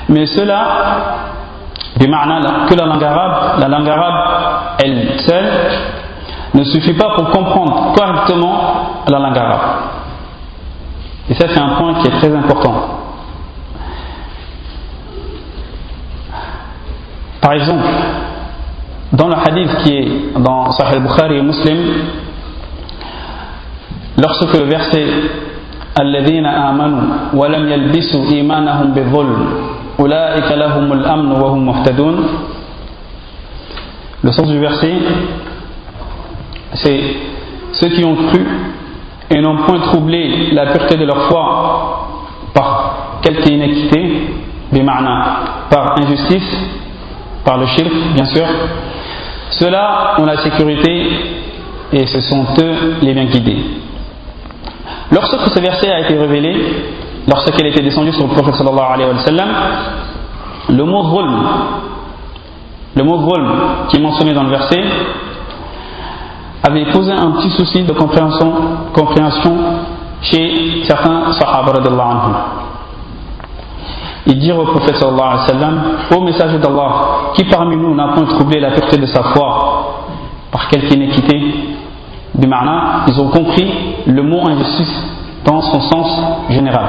Mais 0.08 0.26
cela, 0.26 0.66
que 1.98 2.74
la 2.74 2.86
langue 2.86 3.04
arabe, 3.04 3.60
la 3.60 3.68
langue 3.68 3.88
arabe 3.88 4.76
elle 4.78 5.20
seule, 5.20 5.50
ne 6.55 6.63
suffit 6.65 6.93
pas 6.93 7.15
pour 7.15 7.29
comprendre 7.29 7.93
correctement 7.95 9.03
la 9.07 9.19
langue 9.19 9.37
arabe. 9.37 9.59
Et 11.29 11.33
ça, 11.33 11.45
c'est 11.47 11.59
un 11.59 11.75
point 11.75 11.93
qui 11.95 12.07
est 12.07 12.19
très 12.19 12.33
important. 12.35 12.73
Par 17.41 17.53
exemple, 17.53 17.85
dans 19.13 19.27
le 19.27 19.35
hadith 19.35 19.77
qui 19.83 19.93
est 19.95 20.39
dans 20.39 20.71
Sahih 20.71 20.99
Bukhari 20.99 21.37
et 21.37 21.41
Muslim, 21.41 21.77
lorsque 24.17 24.53
le 24.53 24.65
verset 24.65 25.05
الذين 25.99 26.45
آمنوا 26.45 27.35
ولم 27.35 27.63
يلبسوا 27.69 28.31
إيمانهم 28.31 28.93
بظلم 28.95 29.39
أولئك 29.99 30.51
لهم 30.51 30.93
الأمن 30.93 31.31
وهم 31.31 31.65
مهتدون 31.65 32.15
Le 34.23 34.31
sens 34.31 34.47
du 34.47 34.59
verset, 34.59 34.93
c'est 36.74 37.00
ceux 37.72 37.88
qui 37.88 38.04
ont 38.04 38.16
cru 38.16 38.46
et 39.30 39.40
n'ont 39.40 39.64
point 39.64 39.80
troublé 39.80 40.50
la 40.52 40.66
pureté 40.66 40.96
de 40.96 41.04
leur 41.04 41.22
foi 41.28 42.08
par 42.54 43.18
quelque 43.22 43.48
inéquité, 43.48 44.28
par 45.70 45.98
injustice, 45.98 46.56
par 47.44 47.58
le 47.58 47.66
shirk, 47.66 47.92
bien 48.14 48.26
sûr. 48.26 48.44
Ceux-là 49.50 50.16
ont 50.18 50.24
la 50.24 50.38
sécurité 50.38 51.06
et 51.92 52.06
ce 52.06 52.20
sont 52.20 52.44
eux 52.58 52.94
les 53.02 53.14
bien 53.14 53.24
guidés. 53.24 53.58
Lorsque 55.12 55.54
ce 55.54 55.60
verset 55.60 55.90
a 55.90 56.00
été 56.00 56.18
révélé, 56.18 56.54
lorsqu'il 57.28 57.66
était 57.66 57.82
descendu 57.82 58.12
sur 58.12 58.26
le 58.26 58.32
prophète 58.32 58.54
sallallahu 58.54 58.92
alayhi 58.92 59.10
wa 59.10 59.18
sallam, 59.18 59.48
le 60.68 60.84
mot 60.84 61.04
zulm, 61.04 61.48
le 62.96 63.04
mot 63.04 63.18
zulm 63.18 63.52
qui 63.88 63.96
est 63.96 64.00
mentionné 64.00 64.32
dans 64.34 64.42
le 64.42 64.50
verset, 64.50 64.82
avait 66.66 66.86
posé 66.90 67.12
un 67.12 67.32
petit 67.32 67.50
souci 67.50 67.82
de 67.84 67.92
compréhension, 67.92 68.52
chez 70.22 70.82
certains 70.86 71.32
sahaba. 71.32 71.72
Ils 74.26 74.38
dirent 74.40 74.58
au 74.58 74.64
prophète 74.64 74.96
sallallahu 74.96 75.38
alayhi 75.48 76.16
ô 76.16 76.20
messager 76.20 76.58
d'Allah, 76.58 77.32
qui 77.34 77.44
parmi 77.44 77.76
nous 77.76 77.94
n'a 77.94 78.08
point 78.08 78.24
troublé 78.24 78.58
la 78.58 78.72
pureté 78.72 78.96
de 78.96 79.06
sa 79.06 79.22
foi 79.22 80.02
par 80.50 80.68
quelque 80.68 80.92
inéquité? 80.94 81.40
Ils 82.38 83.20
ont 83.20 83.28
compris 83.28 83.72
le 84.06 84.22
mot 84.22 84.46
injustice 84.48 85.04
dans 85.44 85.60
son 85.62 85.80
sens 85.80 86.20
général. 86.50 86.86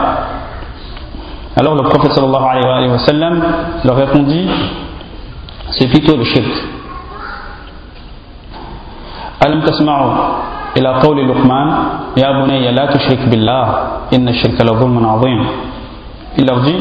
Alors 1.55 1.75
le 1.75 1.83
prophète 1.83 2.13
sallallahu 2.13 2.43
alayhi 2.43 2.89
wa 2.89 3.29
leur 3.85 3.95
répondit 3.95 4.47
c'est 5.71 5.87
plutôt 5.87 6.17
le 6.17 6.23
shirk. 6.23 6.76
ألم 9.46 9.60
تسمعوا 9.60 10.12
إلى 10.76 10.88
قول 11.02 11.28
لقمان 11.28 11.68
يا 12.16 12.32
بني 12.42 12.70
لا 12.72 12.86
تشرك 12.86 13.28
بالله 13.28 13.64
إن 14.14 14.28
الشرك 14.28 14.60
لظلم 14.60 15.06
عظيم 15.06 15.46
Il 16.38 16.46
leur 16.46 16.60
dit 16.62 16.80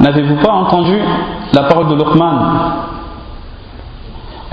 N'avez-vous 0.00 0.36
pas 0.36 0.52
entendu 0.52 0.98
la 1.52 1.62
parole 1.64 1.88
de 1.88 1.94
Luqman 1.94 2.36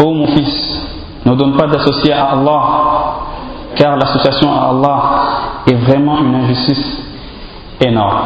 Ô 0.04 0.14
mon 0.14 0.28
fils, 0.28 0.82
ne 1.26 1.34
donne 1.36 1.56
pas 1.56 1.68
d'associer 1.68 2.14
à 2.14 2.26
Allah, 2.34 2.64
car 3.76 3.96
l'association 3.96 4.52
à 4.54 4.70
Allah 4.70 5.02
est 5.66 5.74
vraiment 5.74 6.20
une 6.20 6.36
injustice 6.36 7.02
énorme. 7.80 8.20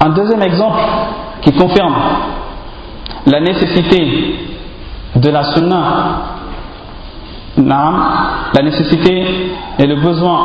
Un 0.00 0.08
deuxième 0.10 0.42
exemple 0.42 0.80
qui 1.42 1.52
confirme 1.52 1.94
la 3.26 3.40
nécessité 3.40 4.34
de 5.16 5.30
la 5.30 5.44
sunna, 5.54 5.82
la 7.56 8.62
nécessité 8.62 9.50
et 9.78 9.86
le 9.86 9.96
besoin 9.96 10.38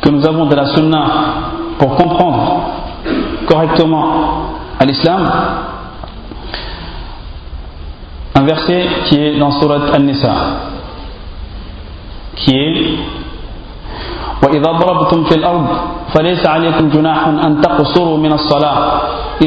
que 0.00 0.08
nous 0.08 0.26
avons 0.26 0.46
de 0.46 0.54
la 0.54 0.66
sunna 0.66 1.04
pour 1.78 1.96
comprendre 1.96 2.60
correctement 3.46 4.06
à 4.78 4.84
l'islam, 4.84 5.30
un 8.34 8.42
verset 8.42 8.86
qui 9.06 9.16
est 9.16 9.38
dans 9.38 9.50
Surat 9.52 9.94
An-Nisa, 9.94 10.32
qui 12.36 12.50
est 12.56 12.98
وإذا 14.42 14.72
ضربتم 14.72 15.24
في 15.24 15.34
الأرض 15.34 15.66
فليس 16.14 16.46
عليكم 16.46 16.88
جناح 16.88 17.26
أن 17.26 17.60
تقصروا 17.60 18.18
من 18.18 18.32
الصلاة 18.32 18.76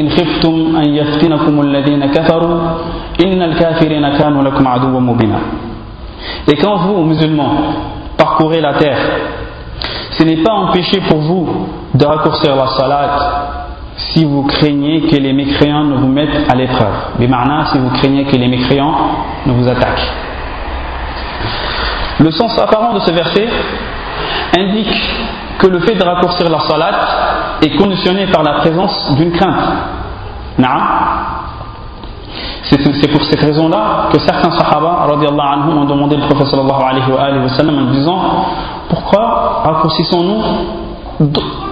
إن 0.00 0.10
خفتم 0.10 0.76
أن 0.76 0.88
يفتنكم 0.94 1.60
الذين 1.60 2.06
كفروا 2.06 2.60
إن 3.24 3.42
الكافرين 3.42 4.18
كانوا 4.18 4.42
لكم 4.42 4.68
عدوا 4.68 5.00
مبينا 5.00 5.38
Et 6.46 6.56
quand 6.56 6.76
vous, 6.76 7.02
musulmans, 7.02 7.54
parcourez 8.18 8.60
la 8.60 8.74
terre, 8.74 8.98
ce 10.10 10.22
n'est 10.22 10.42
pas 10.42 10.52
empêché 10.52 11.00
pour 11.08 11.18
vous 11.18 11.66
de 11.94 12.04
raccourcir 12.04 12.54
la 12.56 12.66
salat 12.78 13.10
si 13.96 14.24
vous 14.24 14.42
craignez 14.44 15.02
que 15.02 15.16
les 15.16 15.32
mécréants 15.32 15.84
ne 15.84 15.96
vous 15.96 16.08
mettent 16.08 16.50
à 16.50 16.54
l'épreuve. 16.54 16.94
Bimarna, 17.18 17.66
si 17.72 17.78
vous 17.78 17.90
craignez 17.90 18.24
que 18.24 18.36
les 18.36 18.48
mécréants 18.48 18.94
ne 19.46 19.52
vous 19.52 19.68
attaquent. 19.68 20.12
Le 22.18 22.30
sens 22.30 22.58
apparent 22.58 22.94
de 22.94 23.00
ce 23.00 23.12
verset 23.12 23.48
indique 24.58 25.10
que 25.59 25.67
le 25.67 25.79
fait 25.79 25.95
de 25.95 26.03
raccourcir 26.03 26.49
la 26.49 26.59
salat 26.61 26.91
est 27.61 27.75
conditionné 27.77 28.27
par 28.27 28.43
la 28.43 28.53
présence 28.59 29.15
d'une 29.15 29.31
crainte. 29.31 29.61
C'est 32.69 33.11
pour 33.11 33.23
cette 33.23 33.41
raison-là 33.41 34.07
que 34.11 34.19
certains 34.19 34.51
sahaba 34.51 35.07
anhum, 35.07 35.77
ont 35.77 35.85
demandé 35.85 36.15
au 36.15 36.19
prophète 36.19 36.47
sallallahu 36.47 36.81
alayhi 36.83 37.41
wa, 37.41 37.49
sallam 37.49 37.77
en 37.77 37.91
disant 37.91 38.19
Pourquoi 38.89 39.61
raccourcissons-nous 39.63 40.41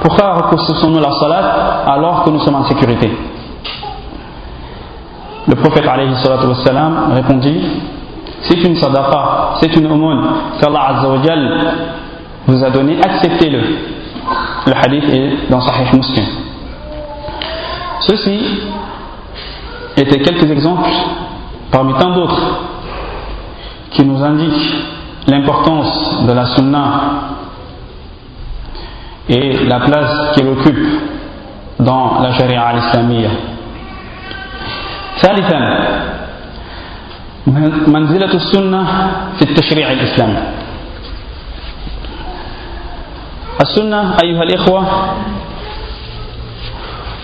pourquoi 0.01 0.33
raccourcissons-nous 0.35 0.99
la 0.99 1.11
salat 1.19 1.83
alors 1.87 2.23
que 2.23 2.29
nous 2.29 2.39
sommes 2.39 2.55
en 2.55 2.63
sécurité? 2.63 3.11
Le 5.47 5.55
prophète 5.55 5.85
alayhi 5.85 6.11
wa 6.11 6.55
sallam 6.63 7.11
répondit 7.13 7.61
C'est 8.41 8.63
une 8.63 8.75
sadaqa, 8.77 9.55
c'est 9.59 9.75
une 9.75 9.91
aumône 9.91 10.23
qu'Allah 10.61 11.01
vous 12.46 12.64
a 12.64 12.70
donné, 12.70 12.96
acceptez-le. 13.02 13.60
Le 14.66 14.74
hadith 14.74 15.08
est 15.12 15.50
dans 15.50 15.60
Sahih 15.60 15.96
Muslim. 15.96 16.24
Ceci 18.00 18.40
étaient 19.96 20.20
quelques 20.20 20.50
exemples 20.50 20.90
parmi 21.70 21.92
tant 21.94 22.10
d'autres 22.14 22.60
qui 23.90 24.04
nous 24.04 24.22
indiquent 24.22 24.74
l'importance 25.26 26.24
de 26.26 26.32
la 26.32 26.46
sunna 26.46 27.00
et 29.28 29.64
la 29.66 29.80
place 29.80 30.34
qu'elle 30.34 30.48
occupe 30.48 30.86
dans 31.80 32.20
la 32.20 32.32
charia 32.32 32.62
al-islamiyya. 32.62 33.30
ثالثا 35.18 35.60
منزلة 37.86 38.34
السنة 38.34 38.82
في 39.36 39.42
التشريع 39.42 39.92
الإسلامي 39.92 40.38
السنة 43.61 44.17
أيها 44.23 44.43
الإخوة 44.43 44.81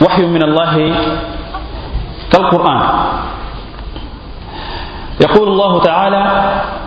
وحي 0.06 0.26
من 0.26 0.44
الله 0.44 0.94
كالقرآن. 2.32 2.82
يقول 5.22 5.48
الله 5.48 5.82
تعالى 5.84 6.24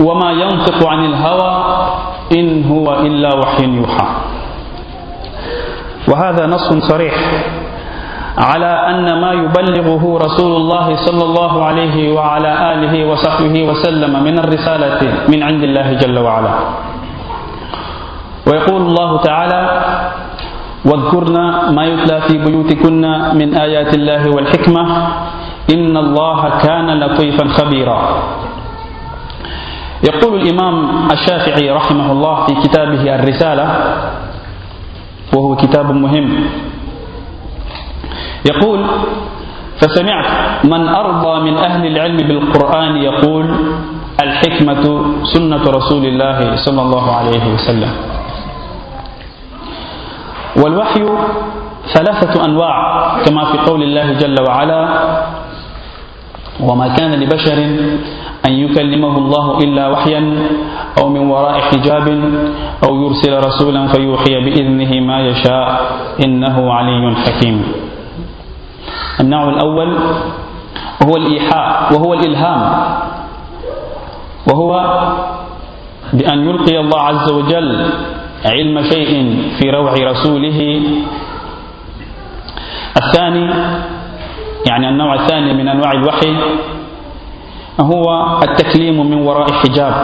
وما 0.00 0.31
ينطق 0.33 0.88
عن 0.88 1.05
الهوى 1.05 1.52
إن 2.33 2.64
هو 2.64 2.87
إلا 3.05 3.31
وحي 3.35 3.64
يوحى. 3.64 4.07
وهذا 6.09 6.46
نص 6.46 6.68
صريح 6.88 7.14
على 8.38 8.72
أن 8.90 9.20
ما 9.20 9.33
يبلغه 9.33 10.18
رسول 10.18 10.57
الله 10.57 10.96
صلى 10.96 11.24
الله 11.24 11.64
عليه 11.64 12.12
وعلى 12.14 12.50
آله 12.72 12.94
وصحبه 13.05 13.62
وسلم 13.62 14.22
من 14.24 14.38
الرسالة 14.38 15.28
من 15.28 15.42
عند 15.42 15.62
الله 15.62 15.92
جل 15.92 16.18
وعلا. 16.18 16.55
ويقول 18.46 18.83
الله 18.83 19.11
تعالى 19.22 19.62
واذكرن 20.85 21.37
ما 21.74 21.85
يتلى 21.85 22.20
في 22.20 22.35
بيوتكن 22.38 23.02
من 23.38 23.55
آيات 23.55 23.94
الله 23.94 24.22
والحكمة 24.35 24.83
إن 25.74 25.96
الله 25.96 26.40
كان 26.66 26.87
لطيفا 27.00 27.44
خبيرا. 27.48 27.98
يقول 30.02 30.40
الإمام 30.40 30.76
الشافعي 31.12 31.70
رحمه 31.70 32.12
الله 32.12 32.46
في 32.46 32.55
كتابه 32.66 33.14
الرسالة 33.14 33.66
وهو 35.35 35.57
كتاب 35.57 35.90
مهم. 35.94 36.26
يقول 38.50 38.81
فسمعت 39.78 40.31
من 40.66 40.83
أرضى 40.88 41.50
من 41.50 41.55
أهل 41.59 41.87
العلم 41.87 42.16
بالقرآن 42.16 42.96
يقول 42.96 43.46
الحكمة 44.22 44.85
سنة 45.35 45.62
رسول 45.62 46.05
الله 46.07 46.57
صلى 46.57 46.83
الله 46.83 47.07
عليه 47.16 47.44
وسلم. 47.55 47.92
والوحي 50.57 51.05
ثلاثة 51.95 52.45
أنواع 52.45 52.77
كما 53.25 53.45
في 53.53 53.59
قول 53.59 53.83
الله 53.83 54.12
جل 54.12 54.37
وعلا 54.49 54.81
وما 56.61 56.88
كان 56.97 57.11
لبشر 57.21 57.59
أن 58.47 58.53
يكلمه 58.53 59.19
الله 59.19 59.59
إلا 59.59 59.88
وحيا 59.88 60.49
أو 61.01 61.09
من 61.09 61.31
وراء 61.31 61.61
حجاب 61.61 62.07
أو 62.88 63.03
يرسل 63.03 63.38
رسولا 63.47 63.87
فيوحي 63.93 64.35
بإذنه 64.45 65.01
ما 65.01 65.21
يشاء 65.21 65.81
إنه 66.25 66.73
علي 66.73 67.15
حكيم. 67.17 67.62
النوع 69.21 69.49
الأول 69.49 69.97
هو 71.07 71.17
الإيحاء 71.17 71.95
وهو 71.95 72.15
الإلهام 72.15 72.62
وهو 74.49 74.71
بأن 76.12 76.38
يلقي 76.49 76.81
الله 76.81 77.01
عز 77.03 77.33
وجل 77.33 77.91
علم 78.44 78.83
شيء 78.83 79.12
في 79.59 79.70
روع 79.70 79.92
رسوله. 79.92 80.81
الثاني 82.96 83.50
يعني 84.68 84.88
النوع 84.88 85.14
الثاني 85.14 85.52
من 85.55 85.68
أنواع 85.68 85.92
الوحي 85.92 86.37
هو 87.81 88.05
التكليم 88.42 89.11
من 89.11 89.18
وراء 89.26 89.52
حجاب 89.52 89.94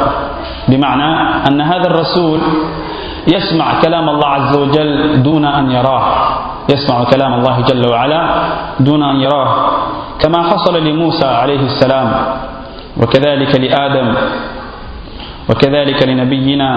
بمعنى 0.68 1.10
أن 1.48 1.60
هذا 1.60 1.86
الرسول 1.86 2.40
يسمع 3.28 3.80
كلام 3.80 4.08
الله 4.08 4.28
عز 4.28 4.56
وجل 4.56 5.22
دون 5.22 5.44
أن 5.44 5.70
يراه. 5.70 6.04
يسمع 6.72 7.04
كلام 7.04 7.34
الله 7.34 7.60
جل 7.60 7.86
وعلا 7.90 8.22
دون 8.80 9.02
أن 9.02 9.16
يراه. 9.20 9.50
كما 10.20 10.42
حصل 10.42 10.84
لموسى 10.84 11.26
عليه 11.26 11.60
السلام 11.60 12.08
وكذلك 13.02 13.60
لآدم 13.60 14.14
وكذلك 15.50 16.08
لنبينا 16.08 16.70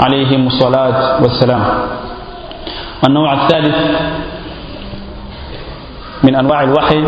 عليهم 0.00 0.46
الصلاة 0.46 1.22
والسلام 1.22 1.62
النوع 3.08 3.30
الثالث 3.44 3.76
من 6.24 6.34
أنواع 6.34 6.62
الوحي 6.62 7.04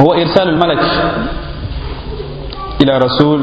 هو 0.00 0.12
إرسال 0.14 0.48
الملك 0.48 0.84
إلى 2.82 2.98
رسول 2.98 3.40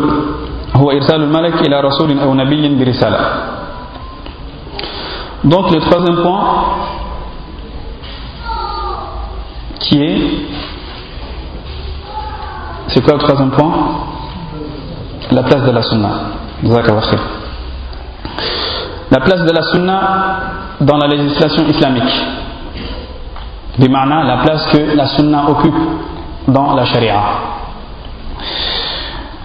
هو 0.75 0.91
إرسال 0.91 1.23
الملك 1.23 1.67
إلى 1.67 1.81
رسول 1.81 2.19
أو 2.19 2.33
نبي 2.33 2.75
برسالة 2.75 3.19
Donc 5.45 5.69
le 5.69 5.79
troisième 5.79 6.23
point 6.23 6.41
qui 9.79 10.01
est 10.01 10.17
c'est 12.87 13.01
quoi 13.03 13.13
le 13.13 13.19
troisième 13.19 13.51
point 13.51 13.73
La 15.31 15.43
place 15.43 15.63
de 15.63 15.71
la 15.71 15.81
sunna. 15.81 16.09
Jazakallah 16.63 17.01
khair. 17.01 17.19
la 19.14 19.20
place 19.20 19.44
de 19.44 19.52
la 19.52 19.62
sunna 19.62 20.00
dans 20.80 20.96
la 20.96 21.06
législation 21.08 21.64
islamique. 21.66 22.12
Bimana, 23.78 24.24
la 24.24 24.36
place 24.38 24.66
que 24.72 24.96
la 24.96 25.06
sunna 25.06 25.48
occupe 25.48 25.74
dans 26.48 26.74
la 26.74 26.84
sharia. 26.84 27.20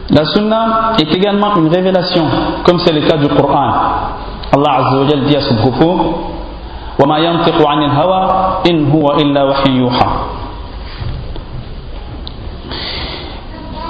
La 0.10 0.26
sunna 0.26 0.94
est 1.00 1.14
également 1.16 1.56
une 1.58 1.68
révélation, 1.74 2.26
comme 2.64 2.80
c'est 2.80 2.94
le 2.94 3.02
cas 3.08 3.18
du 3.18 3.28
Coran. 3.28 3.72
Allah 4.54 4.74
Azza 4.80 4.98
wa 4.98 5.06
dit 5.28 5.36
à 5.36 5.42
ce 5.42 5.54
propos 5.56 6.32
وما 7.00 7.18
ينطق 7.18 7.68
عن 7.68 7.84
الهوى 7.84 8.22
إن 8.72 8.92
هو 8.92 9.12
إلا 9.20 9.44
وحي 9.44 9.72
يوحى 9.72 10.10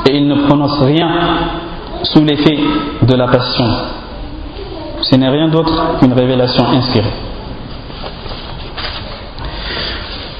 Et 0.07 0.17
il 0.17 0.27
ne 0.27 0.35
prononce 0.47 0.79
rien 0.81 1.09
sous 2.03 2.23
l'effet 2.23 2.57
de 3.01 3.15
la 3.15 3.27
passion 3.27 3.65
ce 5.02 5.16
n'est 5.16 5.28
rien 5.28 5.48
d'autre 5.48 5.98
qu'une 5.98 6.12
révélation 6.12 6.64
inspirée. 6.68 7.12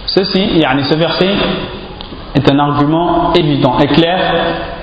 Ceci, 0.06 0.58
yani 0.58 0.84
ce 0.84 0.94
verset, 0.96 1.34
est 2.34 2.50
un 2.50 2.58
argument 2.58 3.32
évident 3.34 3.78
et 3.78 3.86
clair 3.86 4.20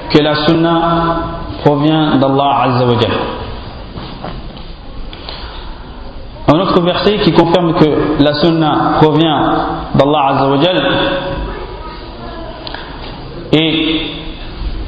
que 0.10 0.20
la 0.20 0.36
sunna 0.46 1.18
provient 1.64 2.16
d'Allah 2.16 2.62
Azzawajal. 2.64 3.12
Un 6.48 6.60
autre 6.60 6.82
verset 6.82 7.18
qui 7.20 7.34
confirme 7.34 7.74
que 7.74 8.24
la 8.24 8.34
sunna 8.36 8.98
provient 9.02 9.66
d'Allah 9.96 10.28
Azzawajal 10.30 10.92
est 13.52 14.17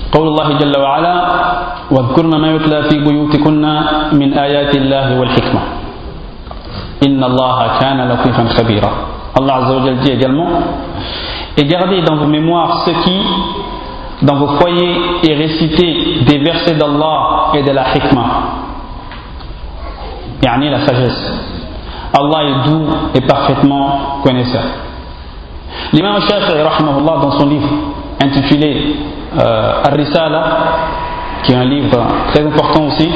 قول 0.09 0.27
الله 0.27 0.57
جل 0.57 0.73
وعلا 0.77 1.15
واذكرن 1.91 2.33
ما 2.41 2.49
يتلى 2.55 2.79
في 2.89 2.97
بيوتكن 2.97 3.63
من 4.13 4.29
آيات 4.33 4.75
الله 4.75 5.19
والحكمة 5.19 5.61
إن 7.05 7.23
الله 7.23 7.57
كان 7.79 7.97
لطيفا 8.09 8.43
خبيرا 8.57 8.91
Allah 9.39 9.55
Azza 9.61 9.73
wa 9.77 9.91
dit 10.03 10.11
également 10.11 10.49
et 11.55 11.63
gardez 11.65 12.01
dans 12.01 12.15
vos 12.15 12.25
mémoires 12.25 12.83
ce 12.85 12.91
qui 13.03 13.21
dans 14.23 14.35
vos 14.35 14.59
foyers 14.59 14.95
et 15.23 15.33
récitez 15.33 16.23
des 16.27 16.39
versets 16.39 16.75
d'Allah 16.75 17.51
et 17.53 17.63
de 17.63 17.71
la 17.71 17.85
hikmah. 17.95 18.25
Yani 20.43 20.69
la 20.69 20.85
sagesse. 20.85 21.33
Allah 22.17 22.43
est 22.49 22.69
doux 22.69 22.85
et 23.15 23.21
parfaitement 23.21 24.19
connaisseur. 24.23 24.63
L'imam 25.93 26.19
Shafi'i 26.21 26.61
rahimahullah 26.61 27.17
dans 27.21 27.31
son 27.39 27.47
livre 27.47 27.69
intitulé 28.21 28.95
euh, 29.37 29.83
Ar-Risala, 29.85 30.43
qui 31.43 31.51
est 31.51 31.55
un 31.55 31.65
livre 31.65 31.97
très 32.33 32.45
important 32.45 32.85
aussi, 32.87 33.09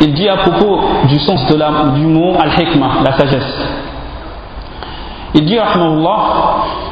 il 0.00 0.14
dit 0.14 0.28
à 0.28 0.36
propos 0.36 0.80
du 1.08 1.18
sens 1.18 1.46
de 1.46 1.56
la, 1.56 1.70
du 1.94 2.06
mot 2.06 2.34
Al-Hikmah, 2.40 3.02
la 3.04 3.12
sagesse. 3.18 3.66
Il 5.34 5.44
dit, 5.44 5.58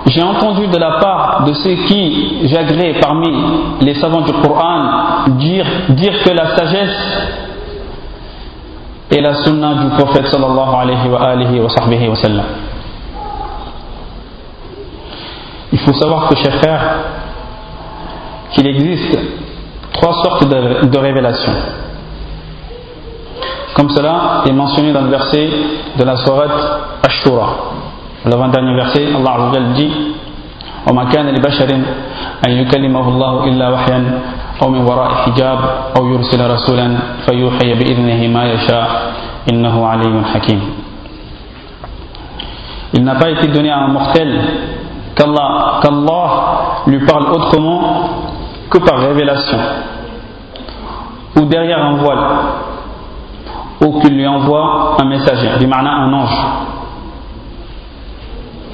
j'ai 0.06 0.22
entendu 0.22 0.68
de 0.68 0.78
la 0.78 0.92
part 1.00 1.44
de 1.44 1.52
ceux 1.54 1.74
qui 1.86 2.46
j'agrée 2.48 2.94
parmi 3.00 3.34
les 3.80 3.94
savants 3.94 4.20
du 4.20 4.32
Coran 4.32 5.26
dire, 5.38 5.66
dire 5.88 6.22
que 6.22 6.30
la 6.30 6.56
sagesse 6.56 7.28
est 9.10 9.20
la 9.20 9.34
sunna 9.42 9.74
du 9.74 9.88
prophète 9.96 10.26
sallallahu 10.28 10.74
alayhi 10.80 11.58
wa 11.60 11.68
sahbihi 11.70 12.08
wa 12.08 12.16
sallam. 12.16 12.44
Il 15.72 15.78
faut 15.80 15.92
savoir 15.94 16.28
que, 16.28 16.36
chers 16.36 16.54
frères, 16.54 16.94
qu'il 18.51 18.67
existe 18.67 19.17
trois 19.93 20.13
sortes 20.23 20.47
de, 20.47 20.85
de 20.87 20.97
révélations. 20.97 21.53
Comme 23.75 23.89
cela 23.89 24.43
est 24.47 24.51
mentionné 24.51 24.93
dans 24.93 25.01
le 25.01 25.09
verset 25.09 25.49
de 25.97 26.03
la 26.03 26.17
sourate 26.17 26.51
Ashura. 27.03 27.55
L'avant-dernier 28.25 28.75
verset, 28.75 29.07
Allah 29.15 29.33
Azza 29.33 29.45
wa 29.45 29.53
Jalla 29.53 29.73
dit 29.73 29.91
وما 30.83 31.03
كان 31.03 31.29
لبشر 31.29 31.69
أن 32.47 32.51
يكلمه 32.51 33.07
الله 33.09 33.47
إلا 33.47 33.69
وحيا 33.69 34.19
أو 34.63 34.69
من 34.69 34.81
وراء 34.83 35.09
حجاب 35.23 35.59
أو 35.97 36.07
يرسل 36.07 36.51
رسولا 36.51 36.87
فيوحي 37.25 37.73
بإذنه 37.73 38.27
ما 38.27 38.43
يشاء 38.51 38.87
إنه 39.51 39.75
علي 39.87 40.23
حكيم 40.33 40.61
Il 42.95 43.03
n'a 43.03 43.15
pas 43.15 43.29
été 43.31 43.47
donné 43.47 43.71
à 43.71 43.79
un 43.79 43.87
mortel 43.87 44.39
qu'Allah 45.15 45.79
qu'Allah 45.81 46.29
lui 46.85 46.99
parle 46.99 47.31
autrement 47.31 48.09
que 48.70 48.78
par 48.78 48.98
révélation 49.00 49.58
ou 51.36 51.44
derrière 51.46 51.84
un 51.84 51.96
voile 51.96 52.18
ou 53.80 54.00
qu'il 54.00 54.14
lui 54.14 54.26
envoie 54.26 54.96
un 55.00 55.04
messager, 55.04 55.48
du 55.58 55.66
un 55.72 56.12
ange 56.12 56.46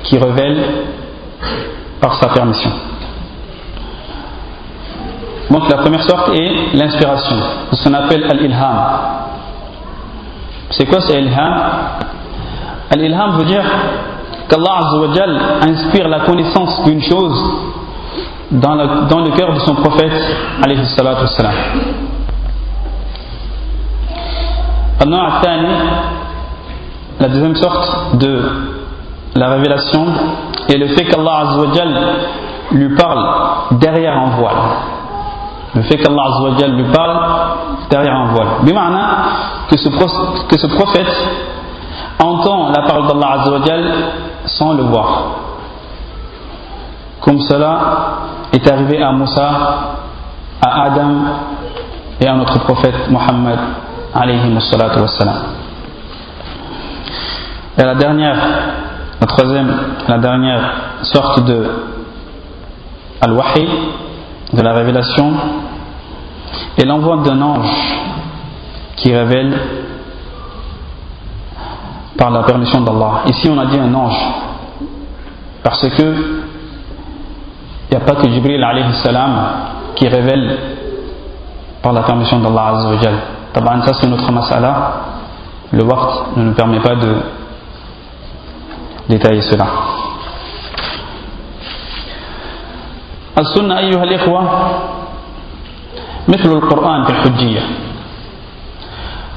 qui 0.05 0.19
révèle 0.19 0.65
par 2.01 2.15
sa 2.15 2.29
permission. 2.29 2.71
Donc 5.51 5.69
la 5.69 5.77
première 5.77 6.03
sorte 6.03 6.31
est 6.35 6.75
l'inspiration, 6.75 7.37
ce 7.73 7.85
qu'on 7.85 7.95
appelle 7.95 8.25
al-ilham. 8.25 8.79
C'est 10.71 10.87
quoi 10.87 11.01
c'est 11.03 11.21
ilham 11.21 11.61
Al-ilham 12.91 13.39
veut 13.39 13.45
dire 13.45 13.65
qu'Allah 14.49 14.81
inspire 15.63 16.09
la 16.09 16.21
connaissance 16.21 16.83
d'une 16.85 17.03
chose 17.03 17.74
dans 18.55 18.75
le, 18.75 19.31
cœur 19.37 19.53
de 19.53 19.59
son 19.61 19.75
prophète 19.75 20.13
alayhi 20.63 20.85
salatu 20.87 21.23
wassalam. 21.23 21.55
La 27.21 27.29
deuxième 27.29 27.55
sorte 27.57 28.17
de 28.17 28.43
la 29.37 29.49
révélation 29.51 30.07
est 30.69 30.77
le 30.77 30.89
fait 30.89 31.05
qu'Allah 31.05 31.57
lui 32.73 32.95
parle 32.97 33.79
derrière 33.79 34.17
un 34.17 34.31
voile. 34.37 34.57
Le 35.75 35.83
fait 35.83 35.97
qu'Allah 35.97 36.69
lui 36.69 36.85
parle 36.93 37.21
derrière 37.91 38.15
un 38.15 38.35
voile. 38.35 38.49
Bimana 38.63 39.17
que 39.69 39.77
ce, 39.77 39.89
que 39.89 40.59
ce 40.59 40.67
prophète 40.69 41.29
entend 42.21 42.71
la 42.71 42.83
parole 42.83 43.07
d'Allah 43.09 43.39
sans 44.47 44.73
le 44.75 44.83
voir. 44.85 45.25
Comme 47.21 47.41
cela 47.41 47.81
est 48.55 48.71
arrivé 48.71 49.03
à 49.03 49.11
Moussa, 49.11 49.51
à 50.63 50.83
Adam 50.85 51.13
et 52.21 52.27
à 52.27 52.35
notre 52.35 52.61
prophète 52.61 53.11
Mohammed. 53.11 53.59
Et 57.77 57.83
la 57.83 57.95
dernière, 57.97 58.37
la 59.21 59.27
troisième, 59.27 59.75
la 60.07 60.19
dernière 60.19 60.73
sorte 61.03 61.45
de 61.45 61.67
al-wahi, 63.21 63.69
de 64.53 64.63
la 64.63 64.73
révélation, 64.73 65.33
est 66.79 66.85
l'envoi 66.85 67.17
d'un 67.25 67.41
ange 67.43 67.95
qui 68.97 69.13
révèle 69.13 69.59
par 72.17 72.31
la 72.31 72.45
permission 72.45 72.83
d'Allah. 72.83 73.23
Ici 73.27 73.51
on 73.51 73.59
a 73.59 73.67
dit 73.67 73.79
un 73.81 73.93
ange, 73.93 74.17
parce 75.65 75.89
que 75.89 76.44
il 77.91 77.97
n'y 77.97 78.03
a 78.03 78.05
pas 78.07 78.15
que 78.21 78.29
Jibril 78.29 78.63
alayhi 78.65 78.93
salam 79.03 79.33
qui 79.95 80.09
révèle 80.09 80.59
par 81.83 81.93
la 81.93 82.03
permission 82.03 82.41
d'Allah 82.41 82.67
Azza 82.69 82.89
wa 82.89 82.97
Jal. 83.03 83.15
Taban, 83.53 83.83
ça 83.83 83.93
c'est 84.01 84.09
notre 84.09 84.31
masala. 84.33 84.93
Le 85.73 85.85
waqt 85.85 86.37
ne 86.37 86.43
nous 86.45 86.53
permet 86.55 86.81
pas 86.81 86.95
de 86.97 87.15
détailler 89.09 89.43
cela. 89.43 89.67
السنة 93.39 93.79
أيها 93.79 94.03
الإخوة 94.05 94.43
مثل 96.29 96.51
القرآن 96.53 97.05
في 97.05 97.11
الحجية 97.11 97.63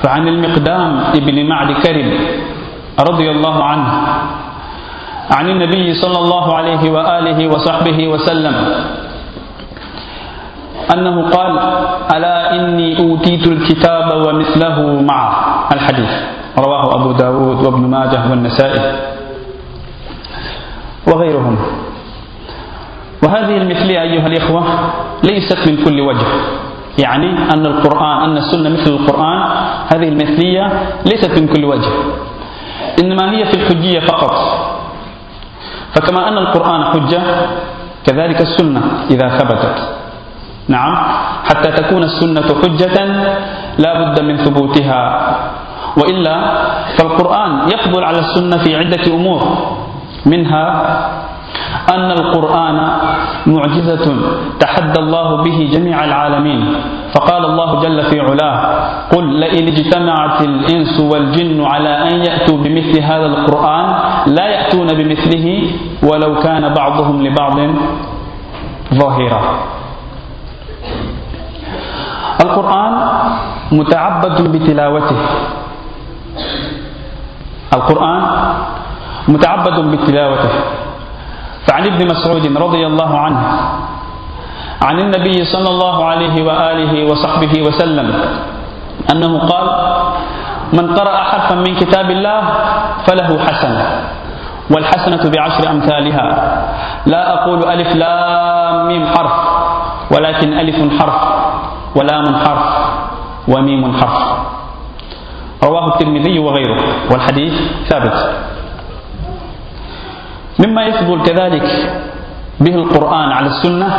فعن 0.03 0.27
المقدام 0.27 0.91
ابن 1.17 1.45
معد 1.49 1.71
كرب 1.81 2.09
رضي 2.99 3.31
الله 3.31 3.63
عنه 3.63 3.87
عن 5.31 5.49
النبي 5.49 5.93
صلى 5.93 6.19
الله 6.19 6.55
عليه 6.55 6.91
وآله 6.91 7.47
وصحبه 7.47 8.07
وسلم 8.07 8.55
أنه 10.93 11.29
قال 11.29 11.59
ألا 12.15 12.55
إني 12.55 12.99
أوتيت 12.99 13.47
الكتاب 13.47 14.25
ومثله 14.27 15.01
معه. 15.01 15.31
الحديث. 15.73 16.09
رواه 16.59 16.95
أبو 16.95 17.11
داود 17.11 17.65
وابن 17.65 17.81
ماجه 17.81 18.29
والنسائي 18.29 18.99
وغيرهم. 21.07 21.57
وهذه 23.23 23.57
المثلية 23.57 24.01
أيها 24.01 24.27
الإخوة 24.27 24.63
ليست 25.23 25.69
من 25.69 25.83
كل 25.85 26.01
وجه. 26.01 26.27
يعني 26.99 27.29
أن 27.53 27.65
القرآن 27.65 28.29
أن 28.29 28.37
السنة 28.37 28.69
مثل 28.69 28.91
القرآن 28.91 29.41
هذه 29.93 30.07
المثلية 30.07 30.81
ليست 31.05 31.39
من 31.39 31.47
كل 31.47 31.65
وجه. 31.65 31.91
إنما 33.03 33.31
هي 33.31 33.45
في 33.45 33.53
الحجية 33.53 33.99
فقط. 33.99 34.66
فكما 35.97 36.27
أن 36.27 36.37
القرآن 36.37 36.81
حجة 36.93 37.21
كذلك 38.05 38.41
السنة 38.41 38.81
إذا 39.09 39.27
ثبتت. 39.37 39.77
نعم. 40.69 40.93
حتى 41.49 41.71
تكون 41.71 42.03
السنة 42.03 42.45
حجة 42.61 42.97
لا 43.81 43.91
بد 44.01 44.21
من 44.21 44.37
ثبوتها. 44.45 45.01
وإلا 45.97 46.35
فالقرآن 46.97 47.51
يفضل 47.73 48.03
على 48.03 48.19
السنة 48.19 48.57
في 48.63 48.75
عدة 48.75 49.03
أمور 49.09 49.41
منها 50.25 50.65
أن 51.95 52.11
القرآن 52.11 52.77
معجزة 53.47 54.05
تحدى 54.59 54.99
الله 54.99 55.27
به 55.43 55.69
جميع 55.73 56.03
العالمين. 56.03 56.61
فقال 57.15 57.45
الله 57.45 57.69
جل 57.81 57.99
في 58.11 58.19
علاه 58.19 58.55
قل 59.15 59.25
لئن 59.39 59.67
اجتمعت 59.67 60.41
الإنس 60.41 60.99
والجن 60.99 61.63
على 61.65 61.93
أن 62.09 62.15
يأتوا 62.27 62.57
بمثل 62.57 63.01
هذا 63.01 63.25
القرآن 63.25 63.85
لا 64.27 64.45
يأتون 64.45 64.87
بمثله 64.87 65.47
ولو 66.03 66.39
كان 66.39 66.73
بعضهم 66.73 67.23
لبعض 67.23 67.57
ظاهرا. 68.93 69.41
القرآن 72.45 72.93
متعبد 73.71 74.37
بتلاوته. 74.51 75.19
القرآن 77.73 78.21
متعبد 79.27 79.77
بتلاوته. 79.91 80.53
فعن 81.67 81.83
ابن 81.85 82.01
مسعود 82.07 82.45
رضي 82.57 82.87
الله 82.87 83.11
عنه 83.19 83.41
عن 84.81 84.99
النبي 84.99 85.45
صلى 85.45 85.69
الله 85.69 86.05
عليه 86.05 86.35
وآله 86.43 86.93
وصحبه 87.11 87.53
وسلم 87.61 88.07
أنه 89.11 89.31
قال 89.39 89.67
من 90.73 90.95
قرأ 90.95 91.15
حرفا 91.23 91.55
من 91.55 91.75
كتاب 91.75 92.11
الله 92.11 92.41
فله 93.07 93.29
حسنة 93.39 93.85
والحسنة 94.71 95.23
بعشر 95.31 95.63
أمثالها. 95.71 96.27
لا 97.05 97.21
أقول 97.33 97.59
ألف 97.71 97.95
لام 97.95 98.87
ميم 98.87 99.03
حرف 99.07 99.35
ولكن 100.11 100.53
ألف 100.53 100.77
حرف 100.99 101.19
ولام 101.95 102.25
حرف 102.35 102.67
وميم 103.47 103.83
حرف. 103.99 104.19
رواه 105.63 105.85
الترمذي 105.87 106.39
وغيره 106.39 106.79
والحديث 107.11 107.53
ثابت. 107.89 108.17
مما 110.77 110.93
يفضل 110.93 111.25
كذلك 111.25 111.65
به 112.61 112.75
القرآن 112.75 113.29
على 113.31 113.47
السنة 113.47 113.89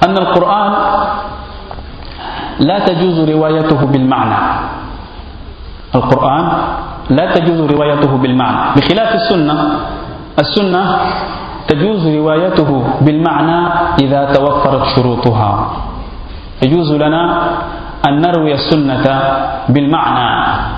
أن 0.00 0.16
القرآن 0.16 0.72
لا 2.64 2.78
تجوز 2.88 3.28
روايته 3.28 3.80
بالمعنى. 3.84 4.40
القرآن 5.94 6.44
لا 7.10 7.26
تجوز 7.36 7.60
روايته 7.68 8.12
بالمعنى. 8.16 8.80
بخلاف 8.80 9.10
السنة 9.14 9.56
السنة 10.40 10.82
تجوز 11.68 12.06
روايته 12.08 12.70
بالمعنى 13.04 13.58
إذا 14.00 14.32
توفرت 14.32 14.84
شروطها. 14.96 15.50
يجوز 16.64 16.92
لنا 16.96 17.22
أن 18.08 18.20
نروي 18.24 18.54
السنة 18.56 19.04
بالمعنى 19.68 20.28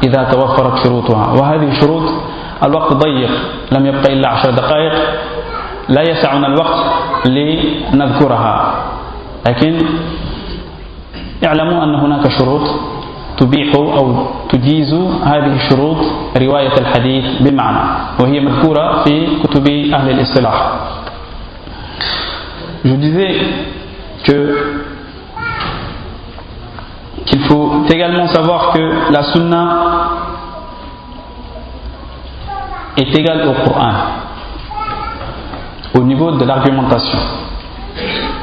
إذا 0.03 0.23
توفرت 0.35 0.75
شروطها. 0.83 1.27
وهذه 1.39 1.69
الشروط 1.79 2.07
الوقت 2.65 2.93
ضيق 2.93 3.31
لم 3.73 3.87
يبقى 3.87 4.13
إلا 4.13 4.29
عشر 4.29 4.51
دقائق. 4.51 4.93
لا 5.89 6.03
يسعنا 6.03 6.47
الوقت 6.47 6.81
لنذكرها. 7.27 8.55
لكن 9.49 9.79
اعلموا 11.47 11.85
أن 11.85 11.95
هناك 11.95 12.29
شروط 12.39 12.65
تبيح 13.39 13.75
أو 13.75 14.27
تجيز 14.49 14.95
هذه 15.25 15.53
الشروط 15.57 15.97
رواية 16.37 16.75
الحديث 16.79 17.43
بالمعنى 17.43 17.83
وهي 18.21 18.41
مذكورة 18.41 19.03
في 19.05 19.27
كتب 19.43 19.67
أهل 19.95 20.11
الاصطلاح. 20.11 20.57
Je 22.85 22.95
disais 22.97 23.35
que 24.25 24.39
qu'il 27.27 27.41
faut 27.41 27.85
également 27.91 28.29
savoir 28.29 28.73
que 28.73 29.13
la 29.13 29.23
sunna 29.33 29.63
est 33.01 33.19
égale 33.19 33.49
au 33.49 33.69
Coran 33.69 33.93
au 35.99 36.01
niveau 36.01 36.33
de 36.33 36.45
l'argumentation. 36.45 37.19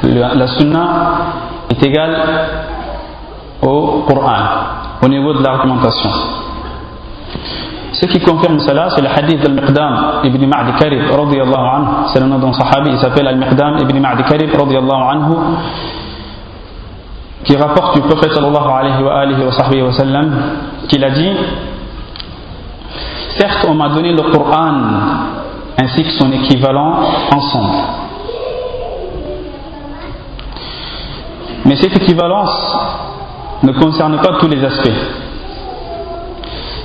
La 0.02 0.46
sunna 0.46 0.88
est 1.70 1.82
égale 1.82 2.16
au 3.62 4.04
Coran 4.06 4.44
au 5.02 5.08
niveau 5.08 5.32
de 5.32 5.42
l'argumentation. 5.42 6.10
Ce 7.92 8.06
qui 8.06 8.20
confirme 8.20 8.58
cela, 8.60 8.90
c'est 8.94 9.00
le 9.00 9.08
hadith 9.08 9.40
d'Al-Miqdam 9.42 10.20
ibn 10.24 10.46
Ma'di 10.46 10.72
Karib. 10.78 11.02
C'est 12.12 12.20
le 12.20 12.26
nom 12.26 12.38
d'un 12.38 12.52
sahabi, 12.52 12.90
il 12.90 12.98
s'appelle 12.98 13.26
Al-Miqdam 13.26 13.78
ibn 13.80 13.98
Ma'di 13.98 14.22
Karib, 14.24 14.50
anhu, 14.54 15.34
qui 17.44 17.56
rapporte 17.56 17.94
du 17.96 18.02
prophète 18.02 18.32
sallallahu 18.32 18.70
alayhi 18.70 19.02
wa, 19.02 19.20
alayhi 19.20 19.82
wa 19.82 19.92
sallam, 19.92 20.36
qu'il 20.88 21.02
a 21.02 21.10
dit 21.10 21.30
Certes, 23.38 23.66
on 23.68 23.74
m'a 23.74 23.90
donné 23.90 24.12
le 24.12 24.22
Coran 24.22 24.74
ainsi 25.80 26.02
que 26.02 26.10
son 26.10 26.32
équivalent 26.32 27.02
ensemble. 27.32 27.76
Mais 31.64 31.76
cette 31.76 31.96
équivalence 31.96 32.76
ne 33.62 33.72
concerne 33.72 34.16
pas 34.18 34.38
tous 34.40 34.48
les 34.48 34.64
aspects. 34.64 34.90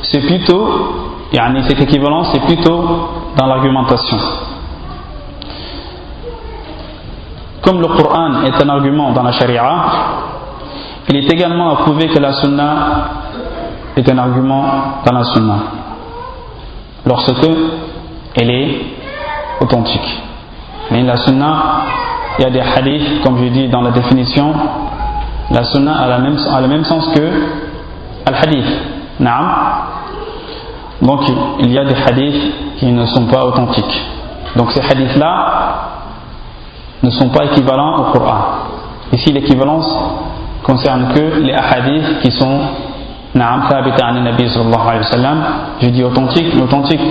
C'est 0.04 0.22
plutôt, 0.22 0.70
cette 1.32 1.82
équivalence 1.82 2.28
c'est 2.34 2.46
plutôt 2.46 3.10
dans 3.36 3.48
l'argumentation. 3.48 4.18
Comme 7.62 7.82
le 7.82 7.88
Coran 7.88 8.44
est 8.44 8.62
un 8.62 8.70
argument 8.70 9.12
dans 9.12 9.24
la 9.24 9.32
charia, 9.32 9.86
il 11.10 11.16
est 11.16 11.34
également 11.34 11.72
à 11.72 11.76
prouver 11.78 12.10
que 12.10 12.20
la 12.20 12.34
sunna 12.34 13.10
est 13.96 14.08
un 14.08 14.18
argument 14.20 14.66
dans 15.04 15.14
la 15.14 15.24
sunna. 15.24 15.56
Lorsque 17.06 17.32
elle 18.36 18.50
est 18.50 18.78
authentique. 19.62 20.22
Mais 20.92 21.04
la 21.04 21.18
sunna, 21.18 21.56
il 22.40 22.44
y 22.44 22.48
a 22.48 22.50
des 22.50 22.62
hadiths, 22.62 23.22
comme 23.24 23.38
je 23.44 23.50
dis 23.50 23.68
dans 23.68 23.82
la 23.82 23.92
définition, 23.92 24.54
la 25.52 25.64
sunna 25.64 25.94
a, 25.94 26.18
même, 26.20 26.38
le 26.62 26.68
même 26.68 26.84
sens 26.84 27.08
que 27.14 27.22
al-hadith. 28.26 28.66
Donc 31.02 31.22
il 31.60 31.72
y 31.72 31.78
a 31.78 31.86
des 31.86 31.96
hadiths 31.96 32.54
qui 32.78 32.92
ne 32.92 33.06
sont 33.06 33.26
pas 33.26 33.46
authentiques. 33.46 34.02
Donc 34.56 34.72
ces 34.72 34.82
hadiths-là 34.82 35.90
ne 37.02 37.10
sont 37.10 37.30
pas 37.30 37.46
équivalents 37.46 37.98
au 37.98 38.04
Coran. 38.12 38.38
Ici 39.12 39.32
l'équivalence 39.32 39.88
concerne 40.64 41.14
que 41.14 41.42
les 41.42 41.54
hadiths 41.54 42.22
qui 42.22 42.32
sont 42.32 42.60
Naam, 43.36 43.64
Nabi 43.70 44.48
sallallahu 44.48 44.88
alayhi 44.88 45.06
wa 45.06 45.12
sallam. 45.12 45.44
Je 45.82 45.90
dis 45.90 46.04
authentique, 46.04 46.54
l'authentique 46.54 47.02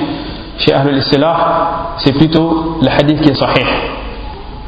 chez 0.59 0.73
Ahlul 0.73 0.99
Istilah, 0.99 1.97
c'est 1.99 2.13
plutôt 2.13 2.79
le 2.81 2.89
hadith 2.89 3.21
qui 3.21 3.31
est 3.31 3.35
sahih. 3.35 3.67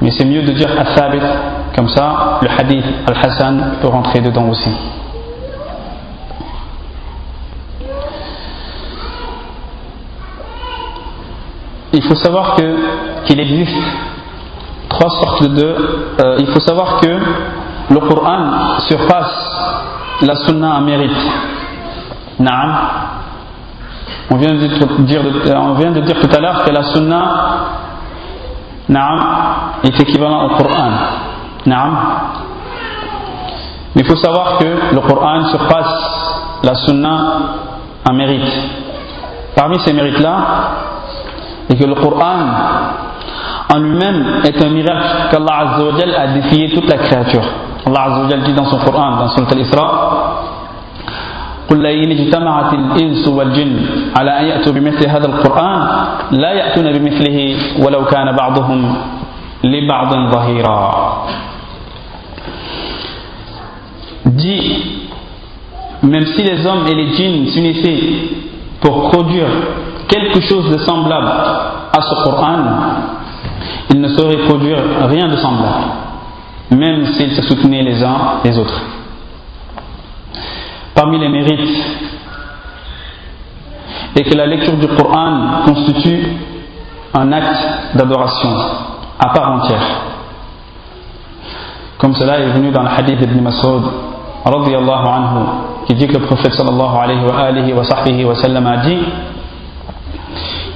Mais 0.00 0.10
c'est 0.10 0.24
mieux 0.24 0.42
de 0.42 0.52
dire 0.52 0.68
al-thabit, 0.76 1.20
comme 1.76 1.88
ça 1.88 2.38
le 2.42 2.48
hadith 2.48 2.84
al-hassan 3.06 3.76
peut 3.80 3.88
rentrer 3.88 4.20
dedans 4.20 4.48
aussi. 4.48 4.70
Il 11.92 12.02
faut 12.02 12.16
savoir 12.16 12.56
qu'il 13.24 13.38
existe 13.38 13.76
trois 14.88 15.10
sortes 15.10 15.44
de. 15.44 15.76
Euh, 16.20 16.36
il 16.40 16.46
faut 16.48 16.58
savoir 16.58 17.00
que 17.00 17.18
le 17.90 18.00
Coran 18.00 18.78
surpasse 18.80 19.50
la 20.24 20.36
sunna 20.36 20.76
en 20.76 20.80
mérite. 20.80 21.10
Naam. 22.38 22.76
On 24.30 24.36
vient 24.36 24.54
de 24.54 24.66
dire, 24.66 24.78
tout 26.20 26.36
à 26.36 26.40
l'heure 26.40 26.64
que 26.64 26.70
la 26.70 26.82
sunna 26.84 27.20
est 29.82 30.00
équivalent 30.00 30.46
au 30.46 30.56
Coran. 30.56 30.90
Naam. 31.66 31.96
Mais 33.94 34.02
il 34.02 34.06
faut 34.06 34.16
savoir 34.16 34.58
que 34.58 34.94
le 34.94 35.00
Coran 35.00 35.44
surpasse 35.50 36.60
la 36.64 36.74
sunna 36.74 37.18
en 38.08 38.12
mérite. 38.12 38.52
Parmi 39.54 39.78
ces 39.80 39.92
mérites-là, 39.92 40.36
et 41.70 41.76
que 41.76 41.84
le 41.84 41.94
Coran 41.94 42.36
en 43.73 43.79
lui-même 43.79 44.41
est 44.43 44.63
un 44.63 44.69
miracle 44.69 45.29
qu'Allah 45.31 45.77
a 46.17 46.27
défié 46.27 46.71
toute 46.73 46.89
la 46.89 46.97
créature. 46.97 47.43
Allah 47.85 48.23
Azza 48.25 48.37
dit 48.37 48.53
dans 48.53 48.65
son 48.65 48.77
Coran, 48.79 49.17
dans 49.17 49.29
son 49.29 49.45
Al-Isra, 49.45 50.39
قل 51.69 51.81
لئن 51.83 52.11
اجتمعت 52.11 52.73
الإنس 52.73 53.27
والجن 53.27 53.73
على 54.17 54.31
أن 54.39 54.45
يأتوا 54.45 54.73
بمثل 54.73 55.09
هذا 55.09 55.27
القرآن 55.27 55.81
لا 56.31 56.51
يأتون 56.51 56.87
بمثله 56.91 57.37
ولو 57.85 58.05
كان 58.05 58.27
بعضهم 58.35 58.79
لبعض 59.63 60.11
ظهيرا 60.33 60.79
dit 64.25 64.61
même 66.03 66.25
si 66.35 66.43
les 66.43 66.65
hommes 66.65 66.87
et 66.87 66.95
les 66.95 67.07
djinns 67.15 67.47
s'unissaient 67.53 68.03
pour 68.81 69.09
produire 69.11 69.47
quelque 70.07 70.41
chose 70.41 70.71
de 70.71 70.77
semblable 70.79 71.27
à 71.97 72.01
ce 72.01 72.15
Coran 72.23 72.57
ils 73.90 74.00
ne 74.00 74.08
sauraient 74.08 74.46
produire 74.48 74.78
rien 75.08 75.28
de 75.28 75.36
semblable 75.36 75.84
même 76.70 77.06
s'ils 77.14 77.34
se 77.34 77.42
soutenaient 77.42 77.82
les 77.82 78.02
uns 78.02 78.40
les 78.44 78.58
autres 78.58 78.80
parmi 80.94 81.18
les 81.18 81.28
mérites 81.28 81.84
et 84.16 84.22
que 84.22 84.34
la 84.36 84.46
lecture 84.46 84.76
du 84.76 84.86
Coran 84.86 85.62
constitue 85.66 86.22
un 87.14 87.32
acte 87.32 87.96
d'adoration 87.96 88.50
à 89.18 89.28
part 89.28 89.52
entière. 89.52 89.82
Comme 91.98 92.14
cela 92.14 92.40
est 92.40 92.48
venu 92.50 92.70
dans 92.70 92.82
le 92.82 92.88
hadith 92.88 93.18
d'Ibn 93.18 93.40
Mas'ud 93.40 93.82
anhu, 94.44 95.46
qui 95.86 95.94
dit 95.94 96.06
que 96.06 96.14
le 96.14 96.26
prophète 96.26 96.52
sallallahu 96.52 96.96
alayhi 97.02 97.24
wa, 97.24 97.38
alayhi 97.38 97.72
wa, 97.72 98.30
wa 98.30 98.34
sallam 98.34 98.66
a 98.66 98.76
dit 98.78 98.98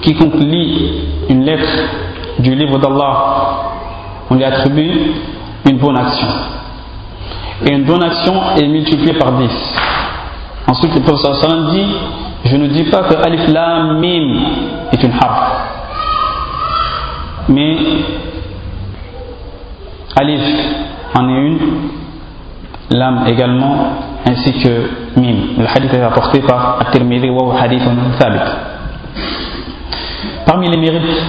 Quiconque 0.03 0.41
lit 0.41 1.05
une 1.29 1.45
lettre 1.45 1.69
du 2.39 2.55
livre 2.55 2.79
d'Allah, 2.79 3.25
on 4.31 4.35
lui 4.35 4.45
attribue 4.45 4.91
une 5.69 5.79
bonne 5.79 5.97
action. 5.97 6.29
Et 7.67 7.73
une 7.73 7.85
bonne 7.85 8.03
action 8.03 8.35
est 8.57 8.67
multipliée 8.69 9.15
par 9.15 9.33
10. 9.33 9.51
Ensuite, 10.69 10.95
le 10.95 11.01
professeur 11.01 11.71
dit 11.73 11.87
Je 12.45 12.57
ne 12.57 12.69
dis 12.69 12.85
pas 12.85 13.03
que 13.05 13.15
Alif 13.15 13.49
Lam 13.49 13.99
Mim 13.99 14.41
est 14.93 15.03
une 15.03 15.13
harf. 15.13 15.53
Mais 17.49 17.77
Alif 20.17 20.41
en 21.15 21.29
est 21.29 21.33
une, 21.33 21.59
Lam 22.91 23.25
également, 23.27 23.77
ainsi 24.27 24.53
que 24.61 25.19
Mim. 25.21 25.37
Le 25.59 25.67
hadith 25.67 25.93
est 25.93 26.05
rapporté 26.05 26.41
par 26.41 26.79
At-Tirmidhi 26.81 27.31
wa 27.31 27.55
hadith 27.61 27.83
thabit. 28.19 28.39
Parmi 30.47 30.69
les 30.69 30.77
mérites 30.77 31.23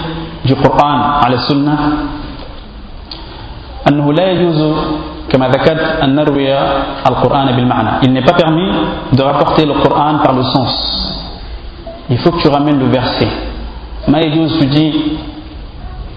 du 0.46 0.56
Coran 0.56 1.22
la 1.30 1.38
Sunnah, 1.48 1.80
أنه 3.88 4.14
لا 4.14 4.26
يجوز 4.32 4.62
كما 5.32 5.48
ذكرت 5.50 6.04
أن 6.04 6.16
نروي 6.16 6.52
القرآن 7.08 7.48
بالمعنى 7.56 7.92
il 8.04 8.12
n'est 8.12 8.26
pas 8.26 8.36
permis 8.36 8.70
de 9.14 9.22
rapporter 9.24 9.66
le 9.66 9.74
Coran 9.82 10.20
par 10.24 10.34
le 10.34 10.44
sens 10.44 10.74
il 12.10 12.18
faut 12.20 12.32
que 12.32 12.42
tu 12.42 12.50
ramènes 12.50 12.78
le 12.78 12.88
verset 12.88 13.32
ما 14.08 14.20
يجوز 14.20 14.60
tu 14.60 14.66
dis 14.68 14.94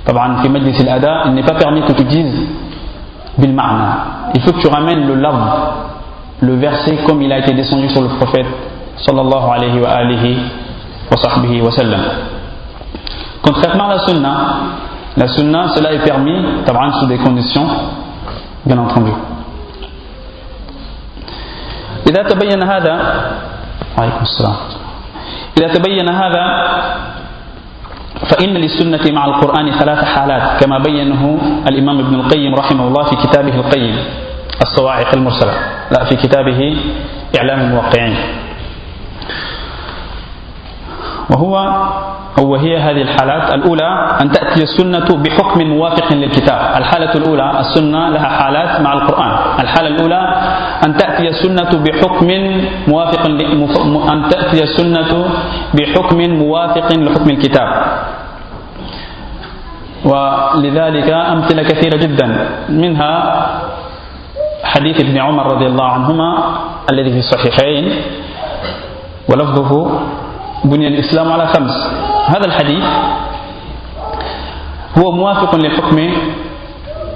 طبعا 0.06 0.42
في 0.42 0.48
مجلس 0.48 0.80
الأداء 0.80 1.28
il 1.28 1.34
n'est 1.34 1.46
pas 1.46 1.54
permis 1.54 1.82
que 1.82 1.92
tu 1.92 2.04
dises 2.04 2.34
ma'na. 3.38 4.30
Il 4.34 4.40
faut 4.42 4.52
que 4.52 4.60
tu 4.60 4.68
ramènes 4.68 5.06
le 5.06 5.14
love, 5.14 5.40
le 6.40 6.54
verset 6.56 6.98
comme 7.06 7.22
il 7.22 7.32
a 7.32 7.38
été 7.38 7.54
descendu 7.54 7.88
sur 7.88 8.02
le 8.02 8.08
prophète 8.08 8.46
sallallahu 8.96 9.50
alayhi 9.52 9.80
wa 9.80 9.88
alihi 9.90 10.36
wa 11.10 11.16
sahbihi 11.16 11.60
wa 11.60 11.70
sallam. 11.70 12.00
Contrairement 13.43 13.90
à 13.90 13.95
la 13.95 13.99
sunna, 14.07 14.34
la 15.16 15.28
sunna, 15.28 15.68
cela 15.74 15.93
est 15.93 16.05
permis, 16.05 16.62
taban 16.64 16.93
sous 17.01 17.07
des 17.07 17.18
conditions, 17.18 17.68
bien 18.64 18.78
entendu. 18.78 19.12
إذا 22.03 22.22
تبين 22.28 22.62
هذا 22.62 22.95
عليكم 23.99 24.22
السلام. 24.22 24.57
إذا 25.59 25.68
تبين 25.74 26.09
هذا 26.09 26.45
فإن 28.26 28.53
للسنة 28.55 29.01
مع 29.12 29.24
القرآن 29.24 29.70
ثلاث 29.78 30.05
حالات 30.05 30.61
كما 30.61 30.78
بينه 30.78 31.22
الإمام 31.68 31.99
ابن 31.99 32.14
القيم 32.14 32.55
رحمه 32.55 32.84
الله 32.88 33.03
في 33.03 33.16
كتابه 33.16 33.55
القيم 33.55 33.97
الصواعق 34.62 35.14
المرسلة. 35.14 35.55
لا 35.90 36.05
في 36.05 36.16
كتابه 36.16 36.61
إعلام 37.38 37.61
الموقعين. 37.61 38.16
وهو 41.30 41.55
وهي 42.39 42.78
هذه 42.78 43.03
الحالات. 43.03 43.55
الأولى 43.55 43.91
أن 44.20 44.33
تأتي 44.33 44.62
السنة 44.62 45.09
بحكم 45.24 45.61
موافق 45.61 46.12
للكتاب. 46.12 46.61
الحالة 46.76 47.12
الأولى 47.14 47.61
السنة 47.61 48.09
لها 48.09 48.28
حالات 48.28 48.80
مع 48.80 48.93
القرآن. 48.93 49.33
الحالة 49.61 49.89
الأولى 49.89 50.22
أن 50.87 50.97
تأتي 50.97 51.28
السنة 51.28 51.70
بحكم 51.85 52.28
موافق 52.89 53.22
أن 54.12 54.28
تأتي 54.30 54.62
السنة 54.62 55.12
بحكم 55.74 56.18
موافق 56.18 56.89
لحكم 56.97 57.30
الكتاب. 57.30 57.68
ولذلك 60.05 61.09
أمثلة 61.11 61.62
كثيرة 61.62 61.97
جدا. 61.97 62.49
منها 62.68 63.12
حديث 64.64 65.01
ابن 65.01 65.18
عمر 65.18 65.53
رضي 65.53 65.66
الله 65.66 65.85
عنهما 65.85 66.28
الذي 66.91 67.11
في 67.11 67.18
الصحيحين 67.18 67.85
ولفظه 69.28 70.01
بني 70.64 70.87
الإسلام 70.89 71.33
على 71.33 71.47
خمس. 71.47 71.76
هذا 72.28 72.46
الحديث 72.46 72.84
هو 74.98 75.12
موافق 75.12 75.54
للحكم 75.56 75.98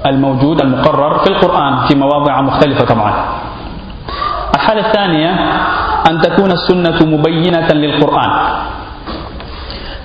الموجود 0.05 0.61
المقرر 0.61 1.17
في 1.19 1.27
القرآن 1.29 1.87
في 1.87 1.95
مواضع 1.95 2.41
مختلفة 2.41 2.85
طبعا. 2.85 3.13
الحالة 4.55 4.87
الثانية 4.87 5.31
أن 6.09 6.21
تكون 6.21 6.51
السنة 6.51 6.99
مبينة 7.05 7.67
للقرآن. 7.67 8.31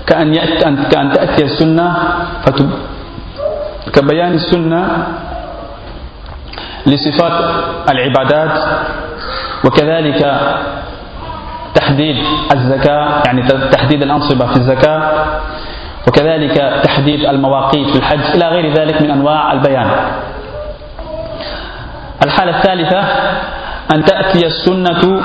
كأن, 0.07 0.34
كأن 0.90 1.07
تأتي 1.12 1.44
السنة 1.44 1.86
فتب 2.44 2.70
كبيان 3.92 4.32
السنة 4.32 4.82
لصفات 6.86 7.36
العبادات 7.90 8.55
وكذلك 9.64 10.20
تحديد 11.75 12.16
الزكاة 12.55 13.23
يعني 13.27 13.43
تحديد 13.49 14.03
الأنصبة 14.03 14.47
في 14.47 14.57
الزكاة 14.57 15.03
وكذلك 16.09 16.83
تحديد 16.85 17.25
المواقيت 17.25 17.89
في 17.91 17.97
الحج 17.97 18.20
إلى 18.35 18.49
غير 18.49 18.73
ذلك 18.73 19.03
من 19.03 19.11
أنواع 19.11 19.53
البيان. 19.53 19.91
الحالة 22.25 22.59
الثالثة 22.59 23.01
أن 23.95 24.05
تأتي 24.05 24.47
السنة 24.47 25.23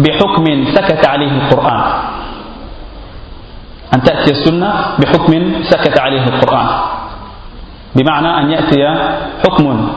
بحكم 0.00 0.44
سكت 0.74 1.06
عليه 1.06 1.30
القرآن. 1.30 1.82
أن 3.94 4.02
تأتي 4.02 4.30
السنة 4.30 4.72
بحكم 4.98 5.62
سكت 5.70 6.00
عليه 6.00 6.24
القرآن. 6.24 6.66
بمعنى 7.96 8.40
أن 8.40 8.50
يأتي 8.50 8.82
حكم 9.46 9.90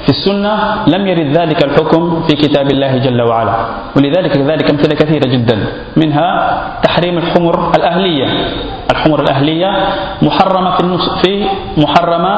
في 0.00 0.08
السنة 0.08 0.84
لم 0.86 1.06
يرد 1.06 1.36
ذلك 1.36 1.64
الحكم 1.64 2.22
في 2.28 2.34
كتاب 2.36 2.72
الله 2.72 2.98
جل 2.98 3.20
وعلا. 3.22 3.54
ولذلك 3.96 4.32
كذلك 4.32 4.70
أمثلة 4.70 4.94
كثيرة 4.94 5.26
جدا. 5.28 5.56
منها 5.96 6.28
تحريم 6.82 7.18
الحمر 7.18 7.72
الأهلية. 7.76 8.28
الحمر 8.90 9.18
الأهلية 9.20 9.70
محرمة 10.22 10.70
في, 10.76 10.84
في 11.22 11.32
محرمة 11.76 12.34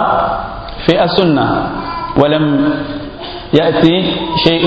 في 0.87 1.05
السنة. 1.05 1.47
ولم 2.19 2.75
يأتي 3.55 3.97
شيء 4.45 4.65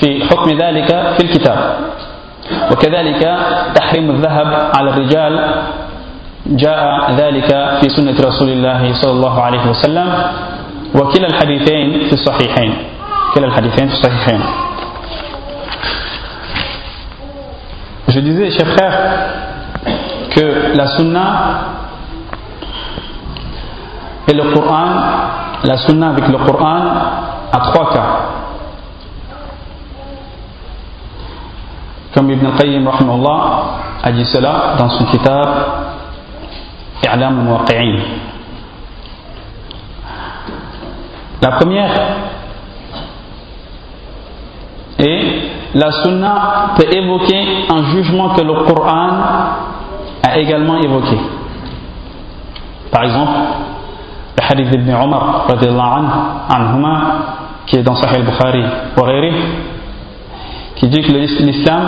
في 0.00 0.24
حكم 0.30 0.48
ذلك 0.58 0.90
في 1.16 1.22
الكتاب. 1.24 1.58
وكذلك 2.72 3.22
تحريم 3.74 4.10
الذهب 4.10 4.70
على 4.76 4.88
الرجال 4.90 5.34
جاء 6.46 7.12
ذلك 7.16 7.50
في 7.80 7.86
سنة 7.88 8.16
رسول 8.20 8.48
الله 8.48 8.92
صلى 8.92 9.12
الله 9.12 9.42
عليه 9.42 9.64
وسلم. 9.70 10.08
وكلا 10.94 11.26
الحديثين 11.26 12.06
في 12.08 12.12
الصحيحين 12.12 12.74
كلا 13.34 13.46
الحديثين 13.46 13.88
في 13.88 13.94
الصحيحين 13.94 14.40
Je 18.14 18.20
disais, 18.20 18.50
chers 18.52 18.68
frères, 18.76 18.98
que 20.30 20.76
la 20.76 20.86
sunna 20.86 21.24
et 24.28 24.32
le 24.32 24.52
Coran, 24.54 24.86
la 25.64 25.76
sunna 25.78 26.10
avec 26.10 26.28
le 26.28 26.38
Coran 26.38 26.82
a 27.52 27.58
trois 27.58 27.92
cas. 27.92 28.06
Comme 32.14 32.30
Ibn 32.30 32.46
al-Qayyim 32.46 32.86
a 32.86 34.12
dit 34.12 34.24
cela 34.26 34.74
dans 34.78 34.90
son 34.90 35.06
kitab 35.06 35.48
I'lam 37.02 37.40
al-Muwaqi'in. 37.40 37.98
La 41.44 41.50
première 41.52 41.90
est 44.98 45.24
la 45.74 45.92
sunna 46.02 46.70
peut 46.78 46.86
évoquer 46.90 47.66
un 47.68 47.82
jugement 47.90 48.30
que 48.30 48.40
le 48.40 48.54
Coran 48.64 49.10
a 50.22 50.38
également 50.38 50.78
évoqué. 50.80 51.18
Par 52.90 53.02
exemple, 53.02 53.32
le 54.38 54.52
hadith 54.52 54.70
d'Ibn 54.70 54.94
Omar 54.94 55.46
qui 57.66 57.76
est 57.76 57.82
dans 57.82 57.96
Sahih 57.96 58.16
al-Bukhari 58.16 58.64
qui 60.76 60.88
dit 60.88 61.02
que 61.02 61.12
l'islam 61.12 61.82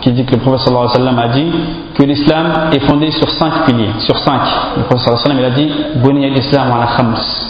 qui 0.00 0.12
dit 0.12 0.24
que 0.24 0.36
le 0.36 0.38
prophète 0.38 0.60
sallallahu 0.60 0.88
alayhi 0.94 1.04
wa 1.04 1.12
sallam 1.12 1.18
a 1.18 1.28
dit 1.28 1.52
que 1.94 2.02
l'islam 2.04 2.46
est 2.72 2.80
fondé 2.88 3.10
sur 3.10 3.28
cinq 3.28 3.66
piliers, 3.66 3.90
sur 3.98 4.16
cinq. 4.16 4.40
Le 4.78 4.84
prophète 4.84 5.04
sallallahu 5.04 5.26
alayhi 5.26 5.42
wa 5.42 5.44
sallam 5.44 5.44
a 5.44 5.50
dit 5.50 5.98
Buniya 5.98 6.28
l'islam 6.30 6.72
ala 6.72 6.86
khams 6.96 7.49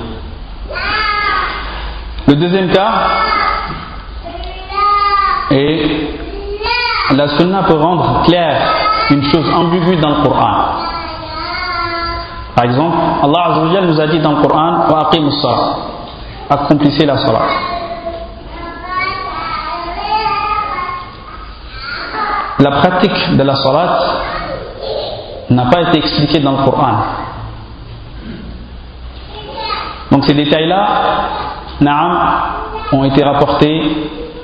Le 2.31 2.37
deuxième 2.37 2.71
cas 2.71 2.93
est 5.49 5.81
la 7.13 7.27
sunna 7.27 7.63
peut 7.63 7.73
rendre 7.73 8.21
clair 8.23 8.55
une 9.09 9.21
chose 9.25 9.51
ambiguë 9.53 9.97
dans 9.97 10.11
le 10.11 10.23
Coran. 10.23 10.55
Par 12.55 12.63
exemple, 12.63 12.95
Allah 13.21 13.81
nous 13.81 13.99
a 13.99 14.07
dit 14.07 14.19
dans 14.19 14.31
le 14.31 14.41
Coran 14.43 14.87
accomplissez 16.49 17.05
la 17.05 17.17
salat. 17.17 17.47
La 22.59 22.71
pratique 22.71 23.35
de 23.35 23.43
la 23.43 23.55
salat 23.57 23.99
n'a 25.49 25.65
pas 25.65 25.81
été 25.81 25.97
expliquée 25.97 26.39
dans 26.39 26.53
le 26.53 26.63
Coran. 26.63 26.93
Donc 30.11 30.23
ces 30.23 30.33
détails-là 30.33 30.87
Naam 31.81 32.17
ont 32.93 33.03
été 33.03 33.23
rapportés 33.23 33.81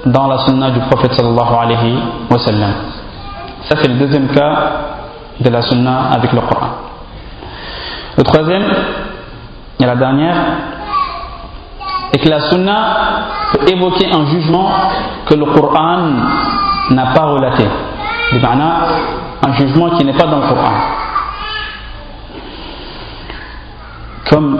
dans 0.05 0.27
la 0.27 0.39
sunna 0.39 0.71
du 0.71 0.79
prophète 0.81 1.13
sallallahu 1.13 1.53
alayhi 1.59 1.97
wa 2.29 2.39
sallam. 2.39 2.73
Ça 3.69 3.75
c'est 3.81 3.87
le 3.87 3.95
deuxième 3.95 4.27
cas 4.29 4.55
de 5.39 5.49
la 5.49 5.61
sunna 5.61 6.09
avec 6.13 6.31
le 6.33 6.41
Coran. 6.41 6.69
Le 8.17 8.23
troisième, 8.23 8.65
et 9.79 9.85
la 9.85 9.95
dernière, 9.95 10.35
est 12.11 12.17
que 12.17 12.29
la 12.29 12.49
sunna 12.49 12.95
peut 13.53 13.71
évoquer 13.71 14.11
un 14.11 14.25
jugement 14.25 14.71
que 15.27 15.35
le 15.35 15.45
Coran 15.45 15.99
n'a 16.89 17.05
pas 17.13 17.25
relaté. 17.25 17.65
Un 19.45 19.53
jugement 19.53 19.91
qui 19.91 20.03
n'est 20.03 20.17
pas 20.17 20.25
dans 20.25 20.39
le 20.39 20.47
Coran. 20.47 20.71
Comme 24.29 24.57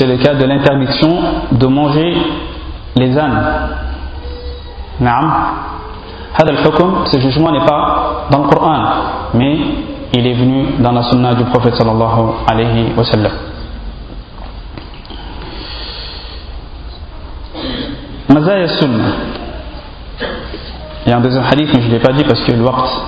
c'est 0.00 0.06
le 0.06 0.16
cas 0.16 0.32
de 0.32 0.46
l'interdiction 0.46 1.10
de 1.52 1.66
manger 1.66 2.16
les 2.96 3.18
ânes. 3.18 3.42
Naam. 4.98 5.32
Hada 6.38 6.52
al-hukum, 6.52 7.04
ce 7.04 7.20
jugement 7.20 7.52
n'est 7.52 7.66
pas 7.66 8.28
dans 8.30 8.44
le 8.44 8.48
Coran, 8.48 8.82
mais 9.34 9.58
il 10.14 10.26
est 10.26 10.32
venu 10.32 10.64
dans 10.78 10.92
la 10.92 11.02
sunna 11.02 11.34
du 11.34 11.44
prophète 11.44 11.74
sallallahu 11.74 12.30
alayhi 12.50 12.94
wa 12.96 13.04
sallam. 13.04 13.32
Mazaya 18.32 18.68
sunna. 18.68 19.04
Il 21.04 21.10
y 21.10 21.12
a 21.12 21.18
un 21.18 21.20
deuxième 21.20 21.44
hadith, 21.44 21.68
mais 21.74 21.82
je 21.82 21.88
ne 21.88 21.92
l'ai 21.92 21.98
pas 21.98 22.12
dit 22.12 22.24
parce 22.24 22.40
que 22.42 22.52
le 22.52 22.62
waqt 22.62 23.02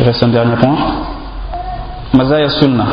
reste 0.00 0.22
un 0.24 0.28
dernier 0.28 0.56
point. 0.56 0.76
Mazaya 2.12 2.48
sunna. 2.48 2.86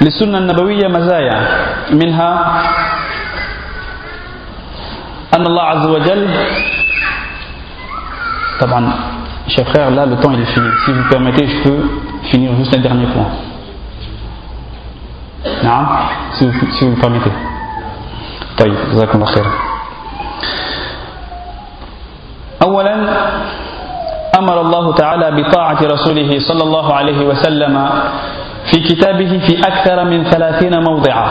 للسنة 0.00 0.38
النبوية 0.38 0.88
مزايا. 0.88 1.38
منها 1.90 2.30
أن 5.34 5.46
الله 5.46 5.62
عز 5.62 5.86
وجل 5.86 6.22
طبعا 8.60 8.92
شيخ 9.48 9.68
خير 9.76 9.90
لا 9.90 10.06
le 10.06 10.16
temps 10.22 10.32
il 10.32 10.46
سي 10.46 10.54
fini 10.54 10.70
si 10.84 10.92
vous 10.92 11.08
permettez 11.10 11.46
je 11.46 11.62
peux 11.62 11.82
finir 12.30 12.50
juste 12.58 12.74
un 12.74 12.94
نعم 15.64 15.86
سي 16.32 16.50
vous, 16.50 16.66
si 16.78 17.30
طيب 18.58 18.74
جزاكم 18.92 19.22
الله 19.22 19.26
خير 19.34 19.46
اولا 22.62 22.94
أمر 24.38 24.60
الله 24.60 24.94
تعالى 24.94 25.42
بطاعه 25.42 25.78
رسوله 25.82 26.30
صلى 26.48 26.62
الله 26.62 26.94
عليه 26.94 27.20
وسلم 27.26 27.74
في 28.70 28.80
كتابه 28.80 29.38
في 29.46 29.58
أكثر 29.58 30.04
من 30.04 30.24
ثلاثين 30.24 30.82
موضعا. 30.82 31.28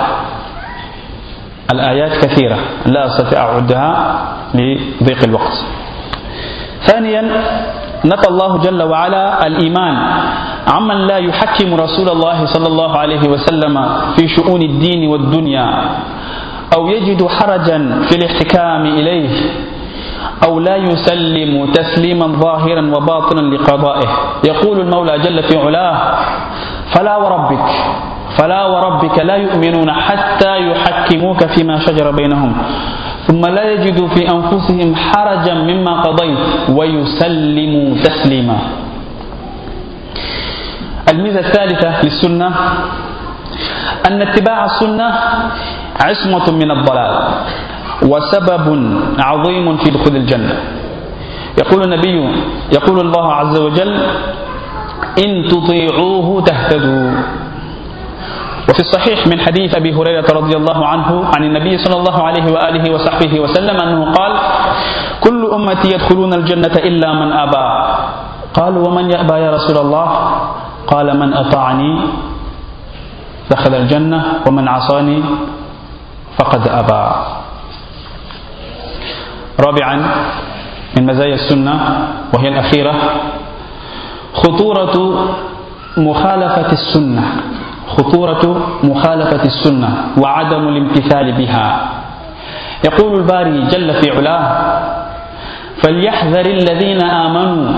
الآيات 1.73 2.25
كثيرة 2.25 2.57
لا 2.86 3.05
أستطيع 3.05 3.39
أعدها 3.41 3.89
لضيق 4.53 5.23
الوقت. 5.23 5.55
ثانيا 6.86 7.21
نفى 8.05 8.27
الله 8.29 8.57
جل 8.57 8.84
وعلا 8.84 9.47
الإيمان 9.47 9.95
عمن 10.67 11.07
لا 11.07 11.17
يحكم 11.17 11.73
رسول 11.73 12.09
الله 12.09 12.45
صلى 12.45 12.67
الله 12.67 12.97
عليه 12.97 13.29
وسلم 13.29 13.75
في 14.15 14.27
شؤون 14.27 14.61
الدين 14.61 15.07
والدنيا 15.09 15.67
أو 16.77 16.88
يجد 16.88 17.27
حرجا 17.27 17.79
في 18.09 18.15
الاحتكام 18.15 18.86
إليه 18.86 19.29
أو 20.47 20.59
لا 20.59 20.75
يسلم 20.75 21.71
تسليما 21.71 22.27
ظاهرا 22.27 22.81
وباطنا 22.95 23.41
لقضائه. 23.55 24.09
يقول 24.43 24.79
المولى 24.79 25.19
جل 25.19 25.43
في 25.43 25.57
علاه 25.57 25.97
فلا 26.94 27.16
وربك 27.18 27.68
فلا 28.38 28.66
وربك 28.66 29.20
لا 29.20 29.36
يؤمنون 29.36 29.91
حتى 29.91 30.54
يحكموك 30.70 31.46
فيما 31.46 31.80
شجر 31.86 32.12
بينهم 32.12 32.52
ثم 33.28 33.41
لا 33.46 33.72
يجدوا 33.72 34.08
في 34.08 34.22
أنفسهم 34.30 34.96
حرجا 34.96 35.54
مما 35.54 35.94
قضيت 36.02 36.70
ويسلموا 36.70 37.88
تسليما. 38.04 38.58
الميزة 41.12 41.39
الثالثة 41.39 42.02
للسنة 42.04 42.48
أن 44.08 44.22
اتباع 44.22 44.66
السنة 44.66 45.08
عصمة 46.06 46.52
من 46.52 46.70
الضلال 46.72 47.14
وسبب 48.12 48.66
عظيم 49.20 49.78
في 49.78 49.88
دخول 49.89 50.16
الجنة. 50.16 50.56
يقول 51.62 51.80
النبي 51.84 52.18
يقول 52.74 52.98
الله 53.00 53.26
عز 53.34 53.56
وجل 53.60 53.91
إن 55.20 55.47
تطيعوه 55.47 56.41
تهتدوا. 56.41 57.11
وفي 58.70 58.80
الصحيح 58.80 59.28
من 59.28 59.39
حديث 59.39 59.76
أبي 59.76 59.93
هريرة 59.93 60.26
رضي 60.34 60.55
الله 60.57 60.88
عنه 60.88 61.26
عن 61.36 61.43
النبي 61.43 61.78
صلى 61.78 61.95
الله 61.99 62.18
عليه 62.24 62.45
وآله 62.51 62.93
وصحبه 62.93 63.39
وسلم 63.39 63.76
أنه 63.76 64.11
قال 64.11 64.34
كل 65.20 65.41
أمتي 65.53 65.88
يدخلون 65.93 66.34
الجنة 66.34 66.76
إلا 66.80 67.09
من 67.14 67.30
أبى. 67.32 67.68
قالوا 68.53 68.88
ومن 68.88 69.11
يأبى 69.11 69.34
يا 69.34 69.51
رسول 69.51 69.78
الله؟ 69.78 70.07
قال 70.88 71.07
من 71.20 71.34
أطاعني 71.34 71.93
دخل 73.51 73.74
الجنة 73.76 74.24
ومن 74.47 74.68
عصاني 74.68 75.24
فقد 76.39 76.68
أبى. 76.68 77.03
رابعا 79.59 79.95
من 80.97 81.05
مزايا 81.05 81.36
السنة 81.36 81.76
وهي 82.34 82.47
الأخيرة 82.47 82.93
خطورة 84.34 84.95
مخالفة 85.97 86.71
السنة. 86.71 87.23
خطورة 87.88 88.43
مخالفة 88.84 89.43
السنة 89.43 89.89
وعدم 90.21 90.67
الامتثال 90.67 91.31
بها. 91.31 91.89
يقول 92.86 93.19
الباري 93.19 93.67
جل 93.71 93.93
في 94.01 94.11
علاه 94.11 94.45
فليحذر 95.84 96.45
الذين 96.45 97.03
آمنوا 97.03 97.71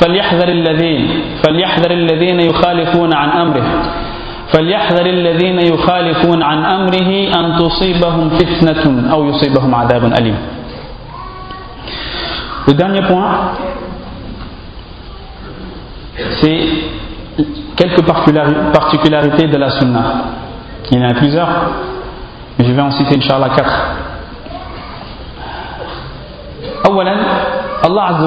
فليحذر 0.00 0.48
الذين 0.48 1.02
فليحذر 1.44 1.90
الذين 1.90 2.40
يخالفون 2.40 3.14
عن 3.14 3.28
أمره 3.28 3.66
فليحذر 4.52 5.06
الذين 5.06 5.58
يخالفون 5.58 6.42
عن 6.42 6.64
أمره 6.64 7.10
أن 7.38 7.58
تصيبهم 7.58 8.28
فتنة 8.28 9.12
أو 9.12 9.24
يصيبهم 9.24 9.74
عذاب 9.74 10.04
أليم. 10.04 10.36
Le 12.66 12.74
dernier 12.74 13.02
point, 13.02 13.30
c'est 16.40 16.60
quelques 17.76 18.02
particularités 18.02 19.46
de 19.48 19.56
la 19.56 19.70
sunna. 19.70 20.02
Il 20.90 20.98
y 20.98 21.04
en 21.04 21.08
a 21.08 21.14
plusieurs, 21.14 21.48
mais 22.58 22.64
je 22.64 22.72
vais 22.72 22.82
en 22.82 22.90
citer 22.90 23.16
Inch'Allah 23.16 23.50
quatre. 23.50 23.74
Awalan, 26.84 27.18
Allah 27.82 28.18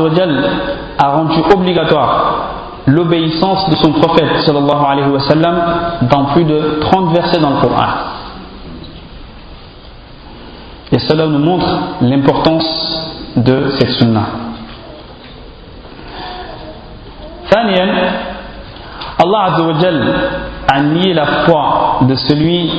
a 0.98 1.08
rendu 1.12 1.40
obligatoire 1.54 2.50
l'obéissance 2.88 3.70
de 3.70 3.76
son 3.76 3.92
prophète 3.94 4.42
sallallahu 4.46 4.86
alayhi 4.88 5.10
wa 5.10 5.20
sallam 5.20 5.56
dans 6.10 6.26
plus 6.26 6.44
de 6.44 6.80
30 6.82 7.14
versets 7.14 7.40
dans 7.40 7.52
le 7.52 7.62
Coran. 7.62 7.88
Et 10.92 11.00
cela 11.00 11.28
nous 11.28 11.40
montre 11.40 11.68
l'importance 12.02 12.66
de 13.36 13.70
cette 13.78 13.92
sunna. 13.92 14.39
ثانيا 17.51 17.87
Allah 19.23 19.45
Azza 19.45 19.63
wa 19.63 19.75
Jal 19.81 20.15
a 20.67 20.81
nié 20.81 21.15
la 21.15 21.27
foi 21.47 21.99
de 22.03 22.15
celui 22.17 22.71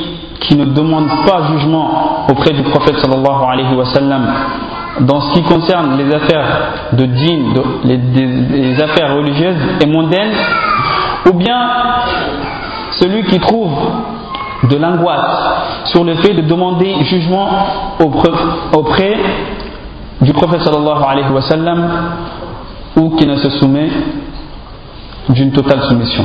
qui 0.42 0.56
ne 0.56 0.66
demande 0.66 1.08
pas 1.26 1.44
jugement 1.54 2.26
auprès 2.30 2.52
du 2.52 2.64
prophète 2.64 2.98
sallallahu 2.98 3.44
alayhi 3.50 3.74
wa 3.76 3.86
sallam 3.86 4.26
dans 5.02 5.22
ce 5.22 5.34
qui 5.34 5.44
concerne 5.44 5.98
les 5.98 6.14
affaires 6.14 6.46
de 6.94 7.06
djinn, 7.06 7.54
de, 7.54 7.62
les, 7.84 7.98
les, 7.98 8.82
affaires 8.82 9.16
religieuses 9.16 9.58
et 9.82 9.86
mondaines, 9.88 10.32
ou 11.30 11.34
bien 11.34 11.58
celui 12.92 13.24
qui 13.26 13.40
trouve 13.40 13.72
de 14.70 14.78
l'angoisse 14.78 15.86
sur 15.86 16.04
le 16.04 16.16
fait 16.16 16.34
de 16.34 16.42
demander 16.42 16.96
jugement 17.04 17.48
auprès, 18.00 18.30
auprès 18.78 19.18
du 20.22 20.32
prophète 20.34 20.62
sallallahu 20.62 21.04
alayhi 21.08 21.32
wa 21.34 21.42
sallam 21.42 21.90
ou 22.98 23.10
qui 23.18 23.28
ne 23.28 23.36
se 23.36 23.50
soumet 23.50 23.90
d'une 25.29 25.53
totale 25.53 25.83
soumission. 25.83 26.25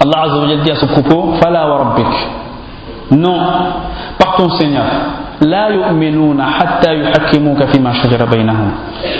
Allah 0.00 0.22
Azza 0.22 0.56
dit 0.62 0.70
à 0.70 0.76
ce 0.76 0.86
propos 0.86 1.34
Fala 1.42 1.68
wa 1.68 1.76
rabbik. 1.78 2.06
Non, 3.12 3.38
par 4.18 4.36
ton 4.36 4.50
Seigneur. 4.50 4.84
La 5.40 5.70
yu'minuna 5.70 6.44
hatta 6.58 6.94
yuhakkimuka 6.94 7.66
fima 7.68 7.92
shajara 7.94 8.26
bainahum. 8.26 8.70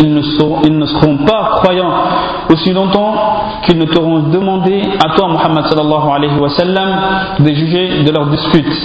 Ils 0.01 0.15
ne 0.15 0.23
seront, 0.23 0.59
ils 0.65 0.77
ne 0.77 0.87
seront 0.87 1.19
pas 1.19 1.51
croyants 1.57 1.93
aussi 2.51 2.73
longtemps 2.73 3.15
qu'ils 3.65 3.79
ne 3.79 3.85
t'auront 3.85 4.21
demandé 4.21 4.83
à 5.05 5.15
toi, 5.17 5.29
Muhammad 5.29 5.67
sallallahu 5.67 6.09
alayhi 6.15 6.39
wa 6.39 6.49
sallam, 6.51 6.89
de 7.41 7.49
juger 7.53 8.05
de 8.05 8.11
leurs 8.11 8.27
disputes. 8.27 8.83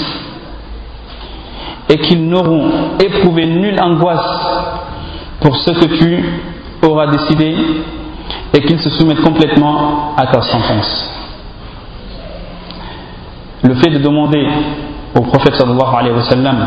Et 1.89 1.97
qu'ils 1.99 2.27
n'auront 2.27 2.69
éprouvé 2.99 3.45
nulle 3.45 3.80
angoisse 3.82 4.63
pour 5.41 5.55
ce 5.55 5.71
que 5.71 5.86
tu 5.97 6.23
auras 6.84 7.07
décidé 7.07 7.55
et 8.53 8.61
qu'ils 8.61 8.80
se 8.80 8.89
soumettent 8.89 9.21
complètement 9.21 10.15
à 10.17 10.27
ta 10.27 10.41
sentence. 10.41 11.09
Le 13.63 13.75
fait 13.75 13.89
de 13.89 13.99
demander 13.99 14.47
au 15.15 15.21
prophète 15.21 15.55
sallallahu 15.55 15.95
alayhi 15.95 16.15
wa 16.15 16.23
sallam 16.23 16.57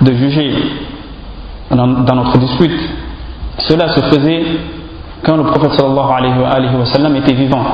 de 0.00 0.12
juger 0.14 0.54
dans, 1.70 1.86
notre 1.86 2.38
dispute, 2.38 2.90
cela 3.58 3.88
se 3.94 4.00
faisait 4.02 4.44
quand 5.22 5.36
le 5.36 5.44
prophète 5.44 5.72
sallallahu 5.74 6.10
alayhi 6.12 6.76
wa 6.76 7.18
était 7.18 7.34
vivant. 7.34 7.64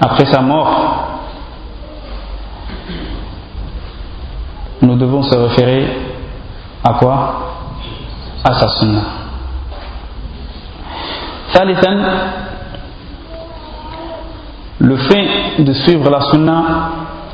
Après 0.00 0.26
sa 0.26 0.40
mort, 0.40 1.08
nous 4.82 4.96
devons 4.96 5.22
se 5.22 5.36
référer 5.36 5.86
à 6.84 6.94
quoi? 6.94 7.34
À 8.44 8.54
sa 8.54 8.68
sunna. 8.78 9.17
le 14.79 14.97
fait 14.97 15.27
de 15.59 15.73
suivre 15.73 16.09
la 16.09 16.21
sunna 16.31 16.63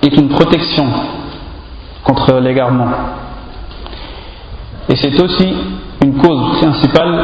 est 0.01 0.15
une 0.15 0.29
protection 0.29 0.85
contre 2.03 2.39
l'égarement. 2.39 2.89
Et 4.87 4.95
c'est 4.95 5.19
aussi 5.21 5.55
une 6.03 6.15
cause 6.17 6.59
principale 6.59 7.19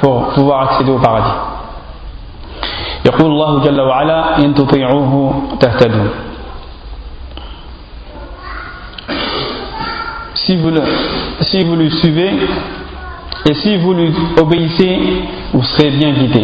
pour 0.00 0.28
pouvoir 0.34 0.70
accéder 0.70 0.90
au 0.90 0.98
paradis. 0.98 1.52
يقول 3.04 3.26
الله 3.26 3.64
جل 3.66 3.80
وعلا 3.80 4.38
إن 4.38 4.54
تطيعوه 4.54 5.12
تهتدوا 5.60 6.10
si 10.34 10.56
vous, 10.56 10.70
le, 10.70 10.82
si 11.40 11.62
vous 11.64 11.76
lui 11.76 11.90
suivez 11.90 12.30
et 13.49 13.53
si 13.53 13.77
vous 13.77 13.93
lui 13.93 14.13
obéissez, 14.41 14.99
vous 15.53 15.63
serez 15.63 15.91
bien 15.91 16.11
guidé. 16.11 16.43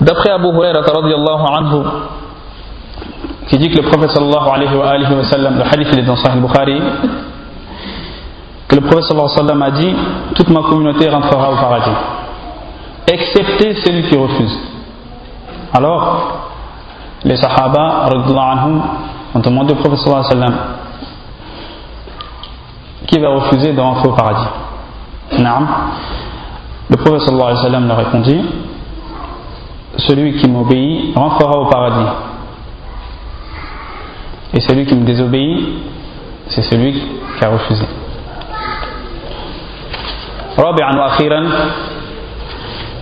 D'après 0.00 0.30
Abu 0.30 0.48
Hurairah 0.48 1.56
anhu, 1.56 1.82
qui 3.48 3.56
dit 3.56 3.70
que 3.70 3.76
le 3.80 3.88
prophète 3.88 4.10
sallallahu 4.10 4.48
alayhi 4.52 5.14
wa, 5.16 5.24
sallam, 5.24 5.56
le 5.56 5.62
hadith 5.62 5.88
il 5.92 6.00
est 6.00 6.02
dans 6.02 6.16
Sahih 6.16 6.40
Bukhari, 6.40 6.78
que 8.68 8.74
le 8.76 8.82
prophète 8.82 9.04
sallallahu 9.04 9.30
alayhi 9.38 9.58
wa 9.60 9.66
a 9.66 9.70
dit 9.70 9.94
Toute 10.34 10.50
ma 10.50 10.60
communauté 10.60 11.08
rentrera 11.08 11.52
au 11.52 11.56
paradis, 11.56 11.96
excepté 13.10 13.76
celui 13.76 14.02
qui 14.10 14.16
refuse. 14.16 14.58
Alors, 15.72 16.50
les 17.24 17.36
Sahaba 17.36 18.10
ont 19.34 19.38
demandé 19.40 19.72
au 19.72 19.76
prophète 19.76 20.00
sallallahu 20.00 20.26
alayhi 20.26 20.38
wa 20.38 20.46
sallam 20.46 20.79
qui 23.10 23.18
va 23.18 23.28
refuser 23.28 23.72
de 23.72 23.80
rentrer 23.80 24.08
au 24.08 24.12
paradis 24.12 24.48
Naam. 25.38 25.66
Le 26.88 26.96
prophète 26.96 27.22
sallallahu 27.22 27.48
alayhi 27.48 27.58
wa 27.58 27.64
sallam 27.64 27.88
leur 27.88 27.96
répondit 27.98 28.40
Celui 29.96 30.36
qui 30.38 30.48
m'obéit 30.48 31.14
rentrera 31.16 31.58
au 31.58 31.66
paradis. 31.66 32.10
Et 34.54 34.60
celui 34.60 34.86
qui 34.86 34.94
me 34.94 35.04
désobéit, 35.04 35.68
c'est 36.48 36.62
celui 36.62 36.92
qui 36.92 37.44
a 37.44 37.48
refusé. 37.50 37.84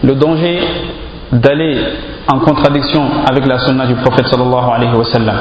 le 0.05 0.15
danger 0.15 0.61
d'aller 1.33 1.83
en 2.31 2.39
contradiction 2.41 3.03
avec 3.29 3.47
la 3.47 3.59
sunna 3.59 3.87
du 3.87 3.95
prophète 3.97 4.27
sallallahu 4.29 4.71
alayhi 4.71 4.95
wa 4.95 5.05
sallam 5.05 5.37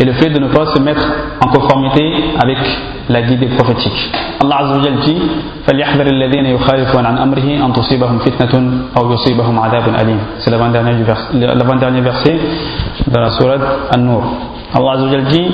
et 0.00 0.04
le 0.04 0.12
fait 0.12 0.30
de 0.30 0.38
ne 0.40 0.48
pas 0.48 0.66
se 0.74 0.80
mettre 0.80 1.06
en 1.44 1.48
conformité 1.48 2.02
avec 2.42 2.58
la 3.08 3.22
guidée 3.22 3.46
prophétique. 3.48 4.10
Allah 4.42 4.58
Azza 4.60 4.76
wa 4.76 4.82
Jalla 4.82 4.96
dit 5.04 5.16
فَلْيَحْذَرِ 5.66 6.06
الَّذِينَ 6.06 6.46
يُخَالِفُونَ 6.46 7.06
عَنْ 7.06 7.18
أَمْرِهِ 7.18 7.64
أَنْ 7.64 7.72
تُصِيبَهُم 7.72 8.18
فِتْنَةٌ 8.18 8.54
أَوْ 8.98 9.12
يُصِيبَهُم 9.12 9.58
عَذَابٌ 9.58 9.84
أَلِيمٌ 10.00 10.18
C'est 10.38 10.50
l'avant-dernier 10.50 12.00
verset 12.00 12.38
de 13.06 13.16
la 13.16 13.30
sourate 13.30 13.60
An-Nur. 13.94 14.22
Allah 14.74 14.92
Azza 14.92 15.04
wa 15.04 15.10
Jalla 15.10 15.30
dit 15.30 15.46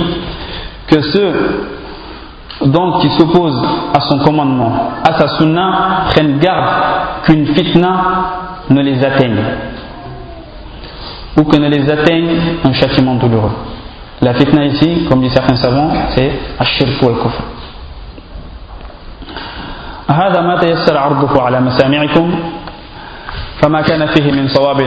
que 0.87 1.03
ceux 1.03 1.33
donc 2.67 3.01
qui 3.01 3.11
s'opposent 3.11 3.63
à 3.95 4.01
son 4.01 4.19
commandement, 4.19 4.73
à 5.05 5.19
sa 5.19 5.29
sunna, 5.37 6.05
prennent 6.11 6.39
garde 6.39 7.25
qu'une 7.25 7.47
fitna 7.47 8.05
ne 8.71 8.81
les 8.83 9.05
atteigne 9.05 9.39
ou 11.39 11.45
que 11.45 11.57
ne 11.57 11.69
les 11.69 11.89
atteigne 11.91 12.31
un 12.65 12.73
châtiment 12.73 13.15
douloureux. 13.15 13.53
La 14.24 14.34
fitna 14.34 14.64
ici, 14.64 15.06
comme 15.10 15.20
disent 15.22 15.34
certains 15.34 15.58
savants, 15.58 15.92
c'est 16.16 16.32
الشرك 16.62 17.04
والكفر. 17.04 17.44
هذا 20.08 20.40
ما 20.42 20.56
تيسر 20.64 20.98
عرضه 20.98 21.42
على 21.42 21.60
مسامعكم 21.60 22.26
فما 23.62 23.82
كان 23.82 24.06
فيه 24.06 24.32
من 24.32 24.48
صواب 24.48 24.80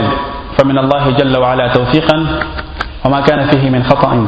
فمن 0.57 0.79
الله 0.79 1.05
جل 1.11 1.37
وعلا 1.37 1.67
توفيقا 1.69 2.17
وما 3.05 3.21
كان 3.21 3.47
فيه 3.51 3.71
من 3.71 3.83
خطأ 3.83 4.27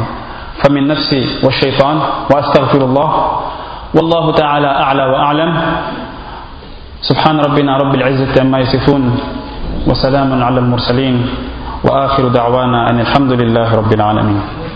فمن 0.61 0.89
نفسي 0.89 1.23
والشيطان 1.45 1.97
وأستغفر 2.31 2.85
الله. 2.85 3.11
والله 3.95 4.33
تعالى 4.33 4.67
أعلى 4.67 5.05
وأعلم. 5.13 5.51
سبحان 7.01 7.37
ربنا 7.41 7.77
رب 7.79 7.95
العزة 7.95 8.41
عما 8.41 8.59
يصفون 8.59 9.03
وسلام 9.87 10.43
على 10.43 10.59
المرسلين 10.59 11.17
وآخر 11.85 12.29
دعوانا 12.29 12.91
أن 12.91 13.01
الحمد 13.01 13.33
لله 13.33 13.69
رب 13.75 13.93
العالمين. 13.95 14.68